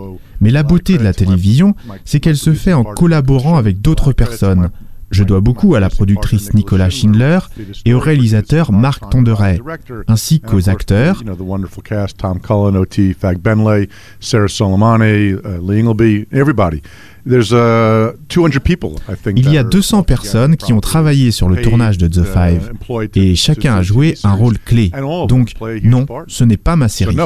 [0.40, 4.70] Mais la beauté de la télévision, c'est qu'elle se fait en collaborant avec d'autres personnes.
[5.10, 7.38] Je dois beaucoup à la productrice Nicolas Schindler
[7.84, 9.60] et au réalisateur Marc Tonderay,
[10.06, 11.16] ainsi qu'aux acteurs.
[11.18, 13.88] You know, the wonderful cast, Tom Cullen, O.T., Fag Benley,
[14.20, 16.82] Sarah Soleimani, uh, Lee Ingleby, everybody.
[17.26, 19.38] Uh, 200 people, I think.
[19.38, 22.24] Il y a that are 200 personnes qui ont travaillé sur le tournage de The
[22.24, 22.72] Five
[23.14, 24.90] et chacun a joué un rôle clé.
[25.28, 27.16] Donc non, ce n'est pas ma série.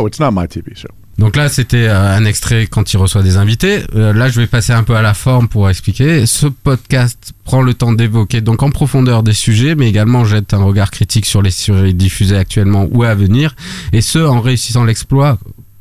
[1.19, 3.83] Donc là, c'était euh, un extrait quand il reçoit des invités.
[3.95, 6.27] Euh, là, je vais passer un peu à la forme pour expliquer.
[6.27, 10.65] Ce podcast prend le temps d'évoquer donc en profondeur des sujets, mais également jette un
[10.65, 13.55] regard critique sur les séries diffusées actuellement ou à venir,
[13.93, 15.39] et ce en réussissant l'exploit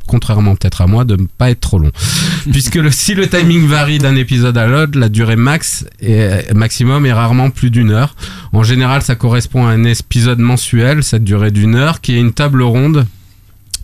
[0.08, 1.91] contrairement peut-être à moi, de ne pas être trop long.
[2.52, 7.06] Puisque le, si le timing varie d'un épisode à l'autre, la durée max et maximum
[7.06, 8.13] est rarement plus d'une heure.
[8.52, 12.34] En général, ça correspond à un épisode mensuel, cette durée d'une heure, qui est une
[12.34, 13.06] table ronde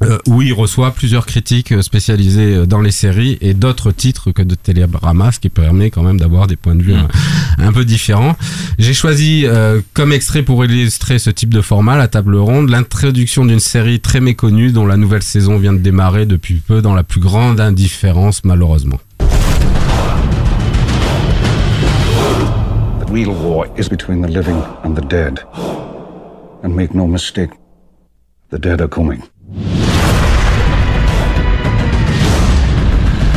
[0.03, 4.31] euh, où il reçoit plusieurs critiques euh, spécialisées euh, dans les séries et d'autres titres
[4.31, 7.07] que de Télérama, ce qui permet quand même d'avoir des points de vue un,
[7.57, 8.35] un peu différents.
[8.77, 13.45] J'ai choisi euh, comme extrait pour illustrer ce type de format, la table ronde, l'introduction
[13.45, 17.03] d'une série très méconnue dont la nouvelle saison vient de démarrer depuis peu dans la
[17.03, 18.99] plus grande indifférence malheureusement.
[22.99, 25.39] The real war is between the living and the dead.
[26.63, 27.51] And make no mistake,
[28.51, 29.21] the dead are coming.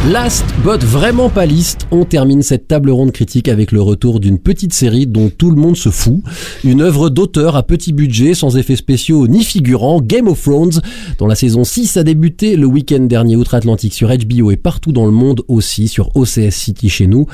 [0.08, 4.38] Last but vraiment pas liste, on termine cette table ronde critique avec le retour d'une
[4.38, 6.22] petite série dont tout le monde se fout.
[6.64, 10.80] Une œuvre d'auteur à petit budget, sans effets spéciaux ni figurants, Game of Thrones,
[11.18, 15.04] dont la saison 6 a débuté le week-end dernier outre-Atlantique sur HBO et partout dans
[15.04, 17.26] le monde aussi sur OCS City chez nous.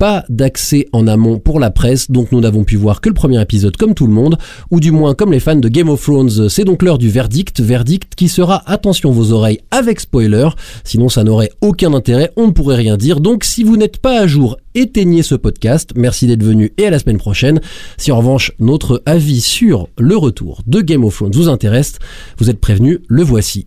[0.00, 3.38] Pas d'accès en amont pour la presse, donc nous n'avons pu voir que le premier
[3.38, 4.38] épisode comme tout le monde,
[4.70, 6.48] ou du moins comme les fans de Game of Thrones.
[6.48, 10.48] C'est donc l'heure du verdict, verdict qui sera, attention vos oreilles, avec spoiler,
[10.84, 13.20] sinon ça n'aurait aucun intérêt, on ne pourrait rien dire.
[13.20, 15.90] Donc si vous n'êtes pas à jour, éteignez ce podcast.
[15.94, 17.60] Merci d'être venu et à la semaine prochaine.
[17.98, 21.98] Si en revanche notre avis sur le retour de Game of Thrones vous intéresse,
[22.38, 23.66] vous êtes prévenu, le voici.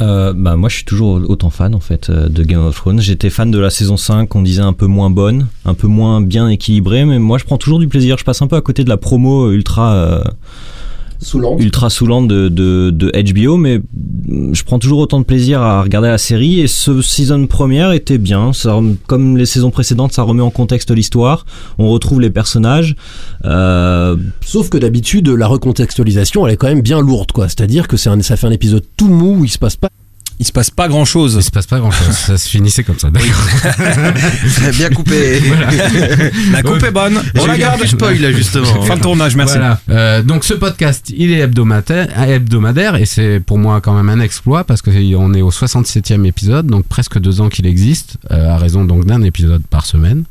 [0.00, 3.00] Euh, bah moi je suis toujours autant fan en fait euh, de Game of Thrones.
[3.00, 6.20] J'étais fan de la saison 5 qu'on disait un peu moins bonne, un peu moins
[6.20, 8.18] bien équilibrée, mais moi je prends toujours du plaisir.
[8.18, 10.24] Je passe un peu à côté de la promo ultra euh,
[11.22, 11.62] Saoulante.
[11.62, 13.80] ultra saoulante de, de, de HBO, mais
[14.52, 18.18] je prends toujours autant de plaisir à regarder la série et ce season première était
[18.18, 18.52] bien.
[18.52, 21.46] Ça, comme les saisons précédentes, ça remet en contexte l'histoire.
[21.78, 22.96] On retrouve les personnages.
[23.44, 27.48] Euh, Sauf que d'habitude, la recontextualisation, elle est quand même bien lourde, quoi.
[27.48, 29.88] C'est-à-dire que un, ça fait un épisode tout mou où il se passe pas.
[30.38, 31.34] Il se passe pas grand chose.
[31.38, 32.08] Il se passe pas grand chose.
[32.08, 33.10] ça se finissait comme ça.
[33.10, 33.28] D'accord.
[34.76, 35.40] Bien coupé.
[36.52, 37.20] La coupe est bonne.
[37.38, 38.82] On la garde spoil là justement.
[38.82, 39.58] Fin de tournage, merci.
[39.58, 39.80] Voilà.
[39.90, 44.20] Euh, donc ce podcast, il est hebdomadaire, hebdomadaire et c'est pour moi quand même un
[44.22, 48.56] exploit parce qu'on est au 67e épisode, donc presque deux ans qu'il existe, euh, à
[48.56, 50.24] raison donc d'un épisode par semaine.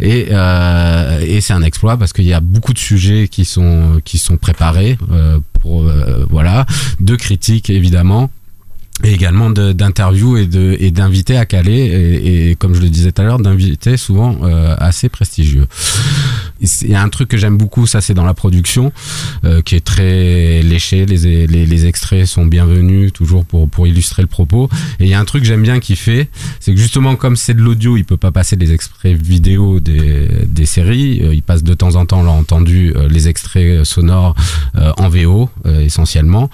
[0.00, 4.00] Et, euh, et c'est un exploit parce qu'il y a beaucoup de sujets qui sont
[4.04, 6.66] qui sont préparés euh, pour euh, voilà,
[7.00, 8.30] de critiques évidemment
[9.04, 13.24] et également d'interviews et d'invités à caler et, et comme je le disais tout à
[13.24, 15.66] l'heure d'invités souvent euh, assez prestigieux.
[16.60, 18.92] Il y a un truc que j'aime beaucoup ça c'est dans la production
[19.44, 21.06] euh, qui est très léché.
[21.06, 24.68] Les, les, les extraits sont bienvenus toujours pour, pour illustrer le propos.
[24.98, 26.28] Et il y a un truc que j'aime bien qu'il fait
[26.60, 30.28] c'est que justement comme c'est de l'audio il peut pas passer les extraits vidéo des,
[30.46, 31.20] des séries.
[31.22, 34.34] Euh, il passe de temps en temps l'a entendu euh, les extraits sonores
[34.76, 36.50] euh, en VO euh, essentiellement.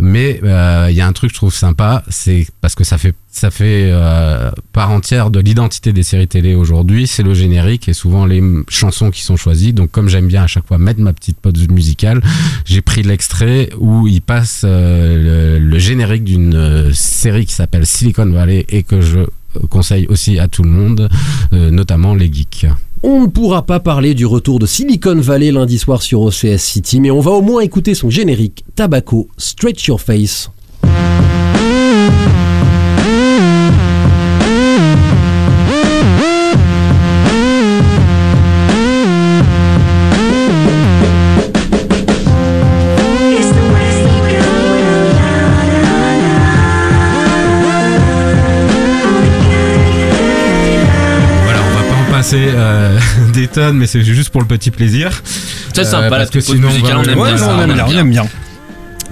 [0.00, 2.98] Mais euh, il y a un truc que je trouve sympa, c'est parce que ça
[2.98, 7.88] fait ça fait euh, part entière de l'identité des séries télé aujourd'hui, c'est le générique
[7.88, 9.72] et souvent les chansons qui sont choisies.
[9.72, 12.20] Donc comme j'aime bien à chaque fois mettre ma petite pause musicale,
[12.64, 18.26] j'ai pris l'extrait où il passe euh, le, générique d'une euh, série qui s'appelle Silicon
[18.30, 19.20] Valley et que je
[19.68, 21.08] conseille aussi à tout le monde,
[21.50, 22.66] notamment les geeks.
[23.02, 27.00] On ne pourra pas parler du retour de Silicon Valley lundi soir sur OCS City,
[27.00, 30.50] mais on va au moins écouter son générique Tabaco, Stretch Your Face.
[52.30, 52.98] Passer euh,
[53.32, 55.22] des tonnes, mais c'est juste pour le petit plaisir.
[55.74, 57.46] C'est sympa, la parce que petite pause sinon, musicale, va- on aime Ouais, bien non,
[57.46, 58.26] ça, on aime bien, on aime bien.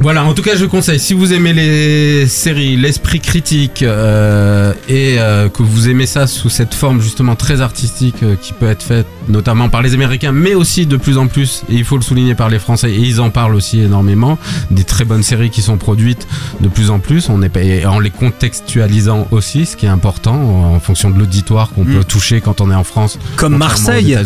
[0.01, 5.17] Voilà, en tout cas, je conseille, si vous aimez les séries, l'esprit critique, euh, et
[5.19, 8.85] euh, que vous aimez ça sous cette forme justement très artistique euh, qui peut être
[8.85, 12.03] faite notamment par les Américains, mais aussi de plus en plus, et il faut le
[12.03, 14.39] souligner par les Français, et ils en parlent aussi énormément,
[14.71, 16.29] des très bonnes séries qui sont produites
[16.61, 20.35] de plus en plus, on est, en les contextualisant aussi, ce qui est important,
[20.75, 23.19] en fonction de l'auditoire qu'on peut toucher quand on est en France.
[23.37, 24.17] Comme Marseille.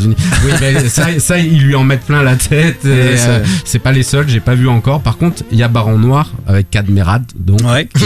[0.45, 2.81] Oui, mais ça, ça, ils lui en mettent plein la tête.
[2.85, 5.01] et, euh, c'est pas les seuls, j'ai pas vu encore.
[5.01, 7.60] Par contre, il y a Baron Noir avec Cadmerad, donc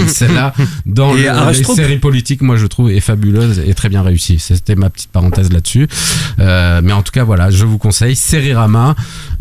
[0.08, 0.52] celle-là
[0.86, 4.38] dans le- les séries politiques, moi je trouve est fabuleuse et très bien réussie.
[4.38, 5.88] C'était ma petite parenthèse là-dessus.
[6.38, 8.94] Euh, mais en tout cas, voilà, je vous conseille Sérirama.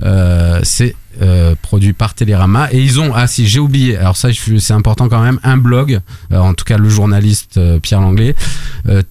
[0.04, 4.28] Euh, c'est euh, produit par Télérama et ils ont ah si j'ai oublié alors ça
[4.34, 6.02] c'est important quand même un blog
[6.34, 8.36] euh, en tout cas le journaliste euh, Pierre Langlais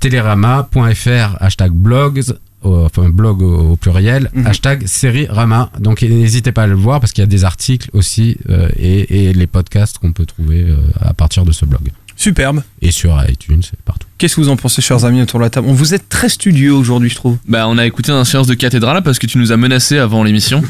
[0.01, 2.23] télérama.fr hashtag blogs
[2.65, 7.01] au- enfin blog au, au pluriel hashtag série Rama donc n'hésitez pas à le voir
[7.01, 10.63] parce qu'il y a des articles aussi euh, et, et les podcasts qu'on peut trouver
[10.63, 11.91] euh, à partir de ce blog.
[12.17, 12.63] Superbe.
[12.81, 14.07] et sur iTunes et partout.
[14.19, 15.67] Qu'est-ce que vous en pensez, chers amis, autour de la table?
[15.69, 17.39] On vous êtes très studieux aujourd'hui, je trouve.
[17.49, 20.23] Bah, on a écouté un séance de cathédrale parce que tu nous as menacé avant
[20.23, 20.63] l'émission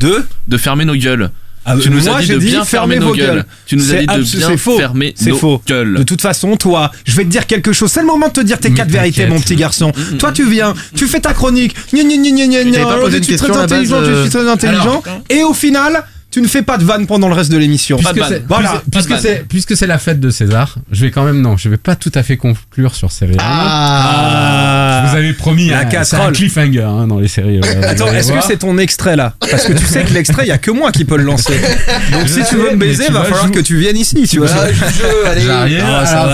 [0.00, 0.24] de?
[0.48, 1.30] De fermer nos gueules.
[1.68, 3.44] Ah, tu nous moi, as dit de bien fermer nos vos gueules.
[3.66, 4.78] Tu nous as C'est dit de bien faux.
[4.78, 5.60] fermer C'est nos faux.
[5.66, 5.94] gueules.
[5.98, 7.90] De toute façon, toi, je vais te dire quelque chose.
[7.90, 9.92] C'est le moment de te dire tes quatre vérités, mon petit garçon.
[10.20, 11.74] Toi, tu viens, tu fais ta chronique.
[11.92, 12.84] Gna, gna, gna, gna, gna, J'avais gna.
[12.84, 15.02] pas posé une tu es très intelligent, je euh, suis très intelligent.
[15.28, 16.04] Et au final,
[16.36, 17.96] tu ne fais pas de vanne pendant le reste de l'émission.
[17.96, 18.82] Puisque c'est Voilà.
[18.92, 21.70] puisque- puisque c'est puisque c'est la fête de César, je vais quand même non, je
[21.70, 23.36] vais pas tout à fait conclure sur série.
[23.40, 25.04] Ah.
[25.06, 26.32] je vous avais promis La un, c'est un casserole.
[26.34, 27.58] cliffhanger hein, dans les séries.
[27.64, 30.48] euh, Attends, est-ce que c'est ton extrait là Parce que tu sais que l'extrait, il
[30.48, 31.58] y a que moi qui peux le lancer.
[32.12, 34.26] Donc si tu veux me baiser, va falloir jouer- que tu viennes ici.
[34.28, 34.48] Tu vois.
[34.48, 34.74] vas jouer.
[35.46, 35.78] J'arrive.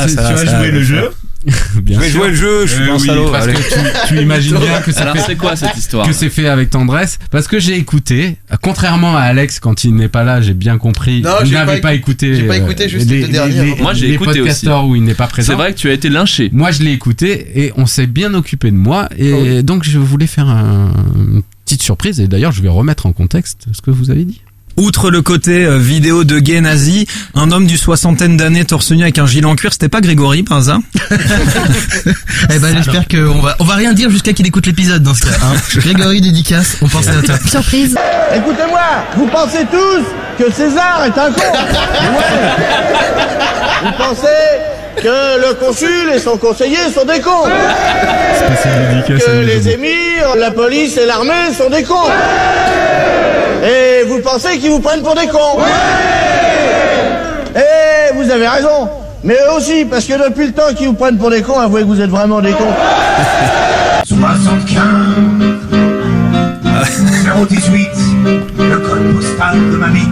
[0.08, 1.10] Tu, vas le jeu.
[1.82, 2.18] Bien Je vais sûr.
[2.20, 3.30] jouer le jeu, je suis Euh un oui, salaud.
[3.30, 3.54] Parce allez.
[3.54, 6.46] que tu, tu imagines bien que ça fait c'est quoi cette histoire que c'est fait
[6.46, 10.54] avec tendresse parce que j'ai écouté contrairement à Alex quand il n'est pas là j'ai
[10.54, 13.26] bien compris Non, j'ai n'avez pas pas, éc- écouté j'ai pas euh, écouté juste les
[13.28, 13.74] derniers.
[13.80, 14.38] Moi, j'ai les écouté aussi.
[14.40, 16.48] podcasteurs où il n'est pas présent C'est vrai que tu as été lynché.
[16.52, 20.26] moi je l'ai écouté et on s'est bien occupé de moi et donc je voulais
[20.26, 24.10] faire un- une petite surprise et d'ailleurs je vais remettre en contexte ce que vous
[24.10, 24.42] avez dit
[24.76, 29.02] Outre le côté euh, vidéo de gay nazi, un homme du soixantaine d'années torse nu
[29.02, 30.80] avec un gilet en cuir, c'était pas Grégory par hasard?
[32.54, 35.22] Eh ben j'espère qu'on va on va rien dire jusqu'à qu'il écoute l'épisode dans ce
[35.22, 35.30] cas.
[35.42, 35.54] hein.
[35.76, 37.34] Grégory dédicace, on pensait à toi.
[37.48, 37.96] Surprise.
[38.34, 38.80] Écoutez-moi,
[39.16, 40.04] vous pensez tous
[40.44, 41.40] que César est un con?
[41.40, 42.24] Ouais.
[43.84, 44.26] Vous pensez
[44.96, 47.44] que le consul et son conseiller sont des cons?
[49.06, 52.08] Que les émirs, la police et l'armée sont des cons?
[54.02, 55.60] Et vous pensez qu'ils vous prennent pour des cons
[57.54, 58.88] Et vous avez raison
[59.24, 61.82] mais eux aussi, parce que depuis le temps qu'ils vous prennent pour des cons, avouez
[61.82, 62.64] que vous êtes vraiment des cons.
[64.04, 65.51] 75
[67.48, 67.88] 018
[68.58, 70.02] Le code postal de ma bite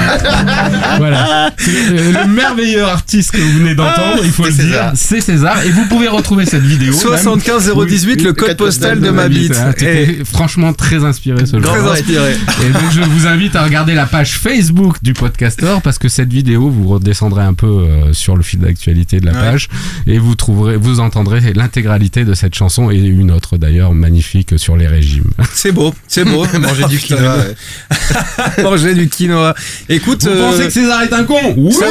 [0.98, 5.62] voilà le, le merveilleux artiste que vous venez d'entendre il faut le dire c'est César
[5.64, 9.54] et vous pouvez retrouver cette vidéo 75 018, le code postal de ma bite.
[9.56, 12.32] Ah, t'étais franchement très inspiré ce jour Très inspiré.
[12.64, 16.32] Et donc je vous invite à regarder la page Facebook du podcaster parce que cette
[16.32, 19.68] vidéo vous redescendrez un peu euh, sur le fil d'actualité de la page
[20.06, 24.76] et vous trouverez vous entendrez l'intégralité de cette chanson et une autre d'ailleurs magnifique sur
[24.76, 25.30] les régimes.
[25.52, 26.46] C'est beau, c'est beau.
[26.70, 28.62] Manger du Putain, quinoa, ouais.
[28.62, 29.54] Manger du quinoa.
[29.88, 31.72] Écoute, Vous euh, pensez que César est un con Oui.
[31.72, 31.86] ça,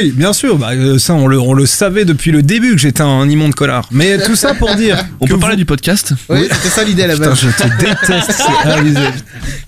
[0.00, 0.56] oui, bien sûr.
[0.58, 3.54] Bah, euh, ça, on le, on le savait depuis le début que j'étais un immonde
[3.54, 3.88] connard.
[3.90, 5.04] Mais tout ça pour dire.
[5.20, 7.40] On peut vous- parler du podcast Oui, c'était ça l'idée à la Putain, base.
[7.40, 8.42] je te déteste.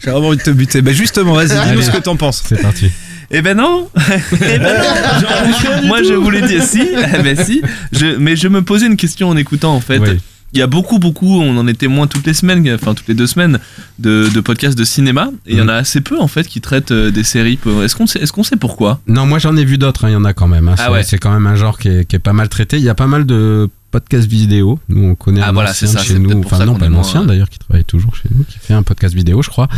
[0.04, 0.82] J'ai vraiment envie de te buter.
[0.82, 2.42] Bah justement, vas-y, dis-nous ce que t'en penses.
[2.48, 2.90] C'est parti.
[3.30, 3.88] Eh ben non
[4.32, 7.60] Eh ben non Moi je voulais dire si, eh ben si.
[7.92, 9.98] Je, mais je me posais une question en écoutant en fait.
[9.98, 10.18] Oui.
[10.54, 13.14] Il y a beaucoup, beaucoup, on en est témoin toutes les semaines, enfin toutes les
[13.14, 13.58] deux semaines,
[13.98, 15.28] de, de podcasts de cinéma.
[15.46, 17.58] Et il y en a assez peu en fait qui traitent euh, des séries.
[17.82, 19.00] Est-ce qu'on sait, est qu'on sait pourquoi?
[19.06, 20.68] Non, moi j'en ai vu d'autres, hein, il y en a quand même.
[20.68, 20.74] hein.
[20.78, 21.02] Ah C'est- ouais.
[21.02, 22.78] C'est quand même un genre qui est, qui est pas mal traité.
[22.78, 24.78] Il y a pas mal de podcasts vidéo.
[24.88, 26.38] Nous, on connaît Ah, un voilà, ancien ça, chez nous.
[26.44, 28.58] Enfin, non, pas est un moins, ancien euh, d'ailleurs qui travaille toujours chez nous, qui
[28.58, 29.68] fait un podcast vidéo, je crois,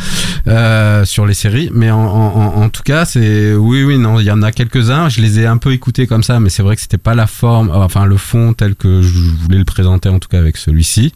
[0.49, 1.71] euh, sur les séries.
[1.73, 3.55] Mais en, en- en- en tout cas, c'est.
[3.55, 5.09] Oui, oui, non, il y en a quelques-uns.
[5.09, 7.27] Je les ai un peu écoutés comme ça, mais c'est vrai que c'était pas la
[7.27, 11.13] forme, enfin le fond tel que je voulais le présenter, en tout cas avec celui-ci.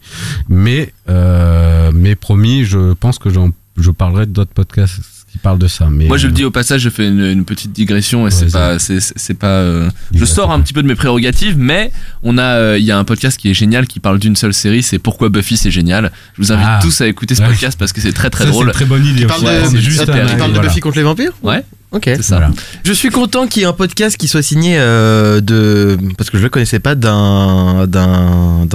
[0.49, 5.01] Mais, euh, mais promis, je pense que j'en- je parlerai d'autres podcasts
[5.35, 5.89] qui parlent de ça.
[5.91, 8.31] Mais, Moi je le euh, dis au passage, je fais une, une petite digression et
[8.31, 9.47] c'est pas, c'est, pas.
[9.47, 11.91] euh, je sors un petit peu de mes prérogatives, mais
[12.23, 14.53] on a, euh, il y a un podcast qui est génial qui parle d'une seule
[14.53, 16.11] série, c'est Pourquoi Buffy c'est génial.
[16.35, 16.79] Je vous invite Ah.
[16.81, 17.47] tous à écouter ce Ouais.
[17.49, 18.67] podcast parce que c'est très très Ça, drôle.
[18.67, 20.31] une très bonne idée Qui parle de, Ouais, c'est juste super un- idée.
[20.31, 20.69] qui parle de voilà.
[20.69, 21.63] Buffy contre les vampires Ouais.
[21.91, 22.03] Ok.
[22.05, 22.37] C'est ça.
[22.37, 22.53] Voilà.
[22.83, 26.37] Je suis content qu'il y ait un podcast qui soit signé euh, de parce que
[26.37, 27.87] je le connaissais pas d'un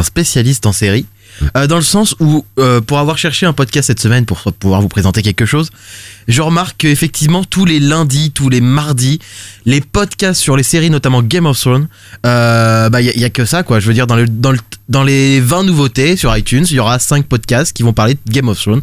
[0.02, 1.06] spécialiste en série.
[1.56, 4.80] Euh, dans le sens où, euh, pour avoir cherché un podcast cette semaine pour pouvoir
[4.80, 5.70] vous présenter quelque chose,
[6.28, 9.18] je remarque qu'effectivement, tous les lundis, tous les mardis,
[9.66, 11.88] les podcasts sur les séries, notamment Game of Thrones,
[12.26, 13.80] euh, bah, il y, a que ça, quoi.
[13.80, 16.80] Je veux dire, dans, le, dans, le, dans les 20 nouveautés sur iTunes, il y
[16.80, 18.82] aura 5 podcasts qui vont parler de Game of Thrones.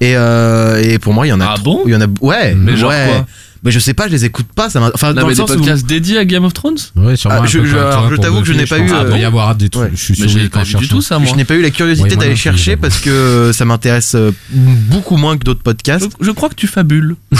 [0.00, 1.54] Et, euh, et pour moi, il y en a.
[1.56, 1.82] Ah bon?
[1.86, 2.06] Il y en a.
[2.20, 2.54] Ouais.
[2.54, 3.06] Mais genre ouais.
[3.08, 3.26] quoi?
[3.62, 4.70] Mais je sais pas, je les écoute pas.
[4.70, 6.54] Ça m'a- enfin, Non, dans mais le des sens où- podcasts dédiés à Game of
[6.54, 6.78] Thrones?
[6.96, 9.54] Ouais, sûrement Ah, je- t'avoue que je n'ai pas eu, Ah, doit y euh, avoir
[9.54, 9.84] des trucs.
[9.84, 9.90] ouais.
[9.94, 11.28] Je suis Mais sûr j'ai pas du tout ça, moi.
[11.30, 15.36] Je n'ai pas eu la curiosité d'aller chercher parce que ça m'intéresse euh, beaucoup moins
[15.36, 16.08] que d'autres podcasts.
[16.20, 17.16] Je, je crois que tu fabules.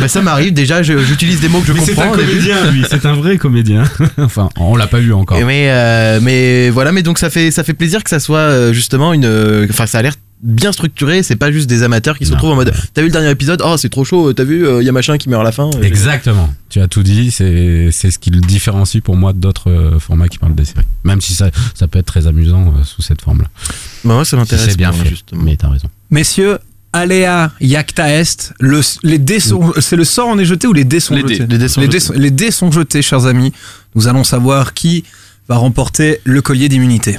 [0.00, 2.84] Bah, ça m'arrive déjà, j'utilise des mots que je Mais c'est comprends un comédien, lui.
[2.88, 3.84] C'est un vrai comédien.
[4.18, 5.38] enfin, on l'a pas vu encore.
[5.44, 8.72] Mais euh, mais voilà, mais donc ça fait ça fait plaisir que ça soit euh,
[8.72, 11.22] justement une, euh, enfin ça a l'air bien structuré.
[11.22, 12.36] C'est pas juste des amateurs qui se Non.
[12.36, 12.72] retrouvent en mode.
[12.94, 13.62] T'as vu le dernier épisode?
[13.64, 14.32] Oh c'est trop chaud.
[14.32, 15.70] T'as vu Il y a machin qui meurt à la fin.
[15.82, 16.52] Exactement.
[16.68, 17.30] Tu as tout dit.
[17.30, 20.86] C'est c'est ce qui le différencie pour moi d'autres euh, formats qui parlent des séries.
[21.04, 23.48] Même si ça, ça peut être très amusant euh, sous cette forme-là.
[24.04, 24.66] Bah moi ça Si m'intéresse.
[24.70, 25.08] c'est bien fait.
[25.08, 25.42] justement.
[25.42, 25.88] Mais t'as raison.
[26.10, 26.58] Messieurs,
[26.92, 30.84] Aléa Yacta Est, le, les dés sont, c'est le sort en est jeté ou les
[30.84, 31.34] dés sont Les dés.
[31.34, 31.46] jetés?
[31.46, 32.06] Les dés sont les, dés jetés.
[32.06, 33.52] sont, les dés sont jetés, chers amis.
[33.94, 35.04] Nous allons savoir qui
[35.48, 37.18] va remporter le collier d'immunité.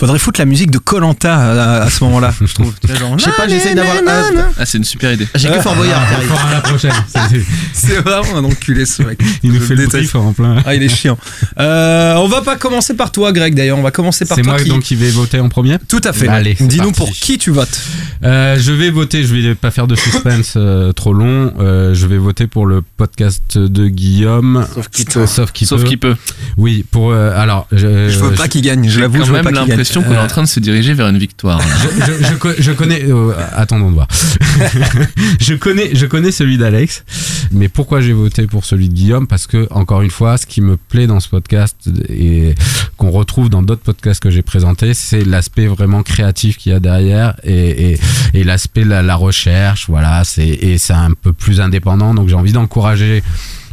[0.00, 2.72] Faudrait foutre la musique de Colanta à, à ce moment-là, je trouve.
[2.98, 3.96] Genre, Je sais pas, j'essaie d'avoir.
[4.08, 4.22] ah,
[4.58, 5.28] Ah, c'est une super idée.
[5.34, 6.00] J'ai que Fort Boyard.
[6.24, 6.92] Encore à la prochaine.
[7.06, 7.44] C'est-
[7.74, 9.20] C'est vraiment un enculé ce mec.
[9.42, 10.56] Il nous fait le brief en plein.
[10.64, 11.18] Ah, il est chiant.
[11.58, 13.76] Euh, on va pas commencer par toi, Greg, d'ailleurs.
[13.78, 14.54] On va commencer par C'est toi.
[14.54, 14.70] moi qui...
[14.70, 15.76] donc qui vais voter en premier.
[15.86, 16.28] Tout à fait.
[16.28, 17.78] Bah, allez, c'est Dis-nous pour qui tu votes.
[18.24, 21.52] Euh, je vais voter, je vais pas faire de suspense euh, trop long.
[21.60, 24.66] Euh, je vais voter pour le podcast de Guillaume.
[24.74, 25.26] Sauf qu'il peut.
[25.26, 26.16] Sauf qu'il Sauf peut.
[26.56, 27.66] Oui, pour euh, alors.
[27.70, 28.88] Je, Je veux pas qu'il gagne.
[28.88, 29.76] Je l'avoue, quand je veux même pas qu'il gagne.
[29.94, 31.60] L'impression qu'on est en train de se diriger vers une victoire.
[31.60, 33.02] je, je, co- je connais.
[33.04, 34.08] euh, attendons de voir.
[35.40, 37.04] je connais, je connais celui d'Alex,
[37.52, 39.26] mais pourquoi j'ai voté pour celui de Guillaume?
[39.26, 41.76] Parce que encore une fois, ce qui me plaît dans ce podcast
[42.08, 42.54] et
[42.96, 46.80] qu'on retrouve dans d'autres podcasts que j'ai présentés, c'est l'aspect vraiment créatif qu'il y a
[46.80, 47.98] derrière et,
[48.34, 49.86] l'aspect la, la recherche.
[49.88, 52.14] Voilà, et c'est un peu plus indépendant.
[52.14, 53.22] Donc j'ai envie d'encourager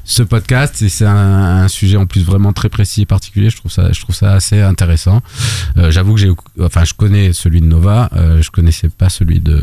[0.09, 3.57] ce podcast et c'est un, un sujet en plus vraiment très précis et particulier je
[3.57, 5.21] trouve ça je trouve ça assez intéressant.
[5.77, 6.31] Euh, j'avoue que j'ai
[6.61, 9.61] enfin je connais celui de Nova euh, je connaissais pas celui de,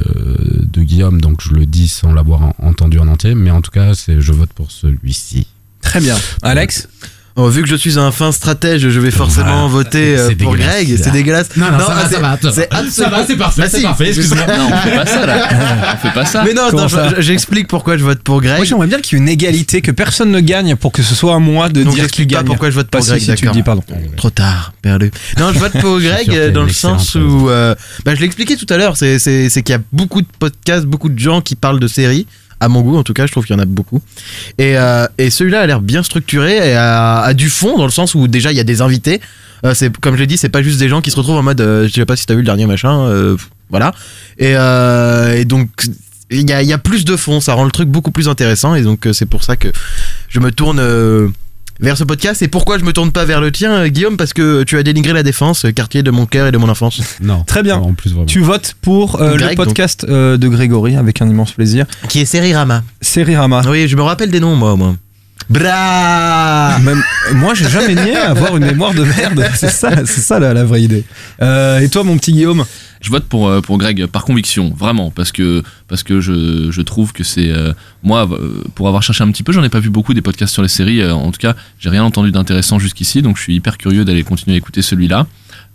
[0.70, 3.70] de Guillaume donc je le dis sans l'avoir en- entendu en entier mais en tout
[3.70, 5.46] cas c'est je vote pour celui-ci.
[5.80, 6.16] Très bien.
[6.42, 6.88] Alex?
[7.36, 9.84] Oh, vu que je suis un fin stratège, je vais forcément Voilà.
[9.84, 10.54] voter euh, pour.
[10.56, 10.96] Greg.
[11.02, 11.48] C'est dégueulasse.
[11.56, 13.82] non non, ça va ça va c'est absolument- ça va c'est parfait Bah si.
[13.82, 15.48] parfait excuse-moi Non, on fait pas ça là.
[15.94, 16.44] On fait pas ça.
[16.44, 16.62] Mais non,
[17.18, 18.56] j'explique pourquoi je vote pour Greg.
[18.58, 21.14] Moi, j'aimerais bien qu'il y ait une égalité, que personne ne gagne pour que ce
[21.16, 22.44] soit à moi de Donc dire qui pas gagne.
[22.46, 23.82] pourquoi je vote pour Pas Greg, si, tu dis, pardon.
[24.16, 25.10] Trop tard, perdu.
[25.40, 27.74] Non, je vote pour Greg dans le sens où, euh,
[28.04, 31.08] bah, je l'ai expliqué tout à l'heure, c'est qu'il y a beaucoup de podcasts, beaucoup
[31.08, 32.28] de gens qui parlent de séries.
[32.64, 34.00] À mon goût, en tout cas, je trouve qu'il y en a beaucoup.
[34.58, 37.90] Et, euh, et celui-là a l'air bien structuré et a, a du fond dans le
[37.90, 39.20] sens où déjà il y a des invités.
[39.64, 41.42] Euh, c'est comme je l'ai dit, c'est pas juste des gens qui se retrouvent en
[41.42, 43.36] mode, euh, je sais pas si t'as vu le dernier machin, euh,
[43.70, 43.92] voilà.
[44.38, 44.54] Et,
[45.44, 45.68] donc
[46.30, 48.82] il y y a plus de fond, ça rend le truc beaucoup plus intéressant et
[48.82, 49.68] donc c'est pour ça que
[50.28, 50.80] je me tourne
[51.80, 52.42] vers ce podcast.
[52.42, 54.82] Et pourquoi je me tourne pas vers le tien, euh, Guillaume Parce que tu as
[54.82, 57.00] dénigré la défense, euh, quartier de mon cœur et de mon enfance.
[57.20, 57.76] non Très bien.
[57.76, 61.28] en plus vraiment Tu votes pour euh, Greg, le podcast euh, de Grégory avec un
[61.28, 61.86] immense plaisir.
[62.08, 62.82] Qui est Serirama.
[63.00, 63.62] Serirama.
[63.68, 64.94] Oui, je me rappelle des noms, moi, moi.
[65.50, 67.02] Bra Même,
[67.34, 69.46] moi, j'ai jamais nié avoir une mémoire de merde.
[69.54, 71.04] C'est ça, c'est ça la, la vraie idée.
[71.42, 72.64] Euh, et toi, mon petit Guillaume
[73.00, 76.80] Je vote pour, euh, pour Greg par conviction, vraiment, parce que, parce que je, je
[76.82, 77.50] trouve que c'est.
[77.50, 77.72] euh,
[78.02, 80.52] moi, euh, pour avoir cherché un petit peu, j'en ai pas vu beaucoup des podcasts
[80.52, 81.00] sur les séries.
[81.02, 84.22] euh, en tout cas, j'ai rien entendu d'intéressant jusqu'ici, donc je suis hyper curieux d'aller
[84.22, 85.26] continuer à écouter celui-là.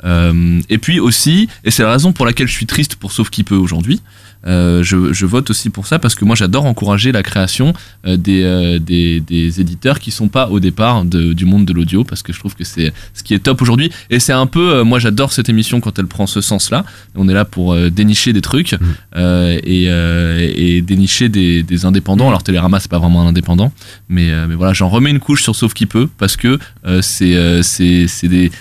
[0.06, 3.30] Euh, et puis aussi, et c'est la raison pour laquelle je suis triste pour Sauf
[3.30, 7.12] qui peut aujourd'hui, euh, je, je vote aussi pour ça parce que moi j'adore encourager
[7.12, 7.74] la création
[8.08, 11.74] euh, des, euh, des, des éditeurs qui sont pas au départ de- du monde de
[11.74, 13.92] l'audio parce que je trouve que c'est ce qui est top aujourd'hui.
[14.10, 16.86] Et c'est un peu euh, moi j'adore cette émission quand elle prend ce sens là
[17.16, 18.76] on est là pour euh, dénicher des trucs
[19.16, 22.28] euh, et, euh, et dénicher des, des indépendants.
[22.30, 23.74] Alors Télérama c'est pas vraiment un indépendant
[24.08, 27.02] mais, euh, mais voilà j'en remets une couche sur Sauf qui peut parce que euh,
[27.02, 28.52] c'est euh, c'est des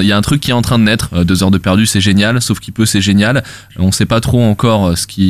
[0.00, 1.58] il y a un truc qui est en train de naître Euh, deux heures de
[1.58, 2.40] perdu c'est génial.
[2.40, 3.42] Sauf qui peut c'est génial.
[3.78, 5.23] On sait pas trop encore euh, ce qui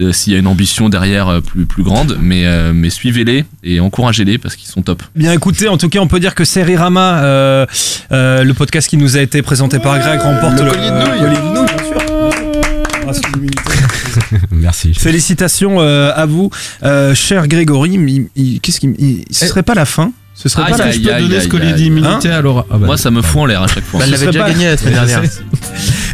[0.00, 3.44] euh, s'il y a une ambition derrière euh, plus plus grande mais euh, mais suivez-les
[3.62, 6.44] et encouragez-les parce qu'ils sont top Bien écoutez, en tout cas, on peut dire que
[6.44, 7.66] Serirama, euh,
[8.12, 11.66] euh, le podcast qui nous a été présenté par Greg, remporte le collier de nouilles.
[11.66, 12.22] bien sûr.
[14.50, 16.50] Merci Félicitations euh, à vous,
[16.82, 18.28] euh, cher Grégory.
[18.62, 21.20] Qu'est-ce qui, ce serait pas la fin Ce serait Aïe, pas la aïe, je peux
[21.20, 21.74] donner ce collier aïe.
[21.74, 24.00] d'immunité Hein à Laura Ah bah, moi ça me fout en l'air à chaque fois
[24.00, 25.22] Bah, elle l'avait déjà pas- gagné la semaine dernière.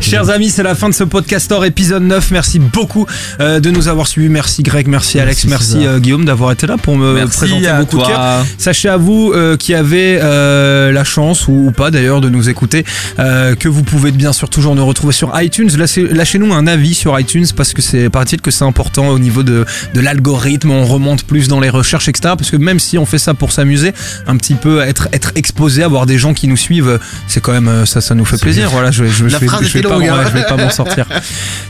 [0.01, 2.31] Chers amis, c'est la fin de ce podcastor épisode 9.
[2.31, 3.07] Merci beaucoup
[3.41, 4.29] euh, de nous avoir suivis.
[4.29, 7.83] Merci Greg, merci Alex, merci, euh, Guillaume d'avoir été là pour me Merci présenter à
[7.85, 8.45] de cœur.
[8.59, 12.49] Sachez à vous euh, qui avez euh, la chance ou, ou pas d'ailleurs de nous
[12.49, 12.85] écouter
[13.19, 15.69] euh, que vous pouvez bien sûr toujours nous retrouver sur iTunes.
[15.77, 19.43] Lâchez- Lâchez-nous un avis sur iTunes parce que c'est paraît-il que c'est important au niveau
[19.43, 19.65] de,
[19.95, 20.71] de l'algorithme.
[20.71, 22.35] On remonte plus dans les recherches, etc.
[22.39, 23.93] Parce que même si on fait ça pour s'amuser,
[24.27, 27.69] un petit peu être être exposé, avoir des gens qui nous suivent, c'est quand même
[27.69, 28.71] euh, ça, ça nous fait plaisir.
[28.71, 29.99] Voilà, je, je, je vais, je vais pas hein.
[29.99, 31.07] ouais, je vais pas m'en sortir.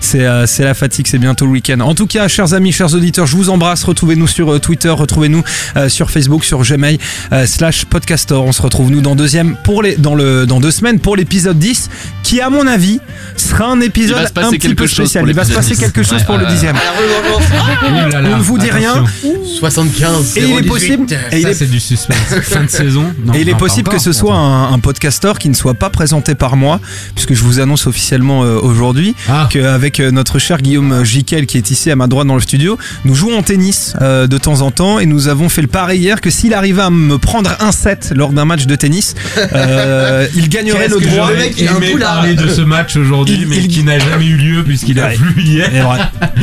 [0.00, 1.80] C'est euh, c'est la fatigue, c'est bientôt le week-end.
[1.80, 3.84] En tout cas, chers amis, chers auditeurs, je vous embrasse.
[3.84, 5.42] Retrouvez-nous sur euh, Twitter, retrouvez-nous
[5.76, 6.98] euh, sur Facebook, sur Gmail
[7.32, 8.44] euh, slash podcastor.
[8.44, 11.58] On se retrouve nous dans deuxième pour les dans le dans deux semaines pour l'épisode
[11.58, 11.90] 10
[12.22, 13.00] qui à mon avis
[13.36, 15.24] sera un épisode un petit quelque peu chose spécial.
[15.28, 15.80] Il va se passer 10.
[15.80, 16.74] quelque chose Ouais, pour le dixième.
[16.76, 18.92] Là, On ne vous dit rien.
[18.92, 19.44] attention.
[19.60, 20.68] 75 Et il est 018.
[20.68, 22.16] possible, et il Ça, est c'est du suspense.
[22.42, 23.12] fin de saison.
[23.24, 25.90] Non, et il est possible que ce soit un, un podcastor qui ne soit pas
[25.90, 26.80] présenté par moi,
[27.14, 29.48] puisque je vous annonce officiellement euh, aujourd'hui Ah.
[29.50, 32.78] qu'avec euh, notre cher Guillaume Jiquel qui est ici à ma droite dans le studio,
[33.04, 35.98] nous jouons en tennis euh, de temps en temps et nous avons fait le pari
[35.98, 39.14] hier que s'il arrivait à me prendre un set lors d'un match de tennis,
[39.52, 41.28] euh, il gagnerait le droit.
[41.32, 44.26] j'aurais il a un aimé parler de ce match aujourd'hui, mais il- qui n'a jamais
[44.26, 45.70] eu lieu puisqu'il a plu hier.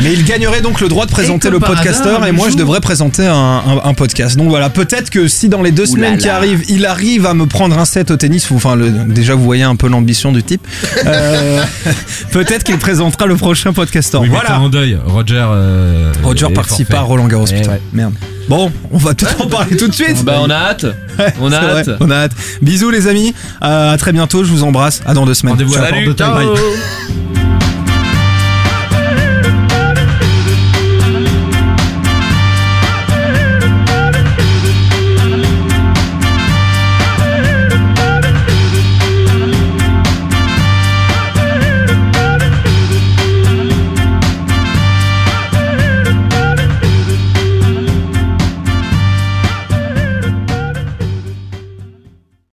[0.01, 1.59] Mais il gagnerait donc le droit de présenter le
[1.89, 4.37] hasard, et moi je devrais présenter un, un- un podcast.
[4.37, 7.45] Donc voilà, peut-être que si dans les deux semaines qui arrivent, il arrive à me
[7.45, 10.65] prendre un set au tennis, enfin le- déjà vous voyez un peu l'ambition du type,
[11.05, 11.63] euh,
[12.31, 13.71] peut-être qu'il présentera le prochain.
[13.75, 13.85] Oui,
[14.21, 14.59] mais voilà.
[14.59, 14.97] en deuil.
[15.05, 15.35] Roger.
[15.47, 17.01] euh, Roger participe pas à.
[17.01, 17.71] Roland Garros, Eh putain.
[17.71, 17.81] ouais.
[17.93, 18.13] Merde.
[18.47, 20.23] Bon, on va peut-être en parler tout de suite.
[20.23, 20.85] Bah on a hâte.
[21.41, 21.89] On a vrai, hâte.
[21.99, 22.31] on a hâte.
[22.61, 25.53] Bisous les amis, Euh, à très bientôt, je vous embrasse, à dans deux semaines.
[25.53, 26.53] Rendez-vous à la porte de.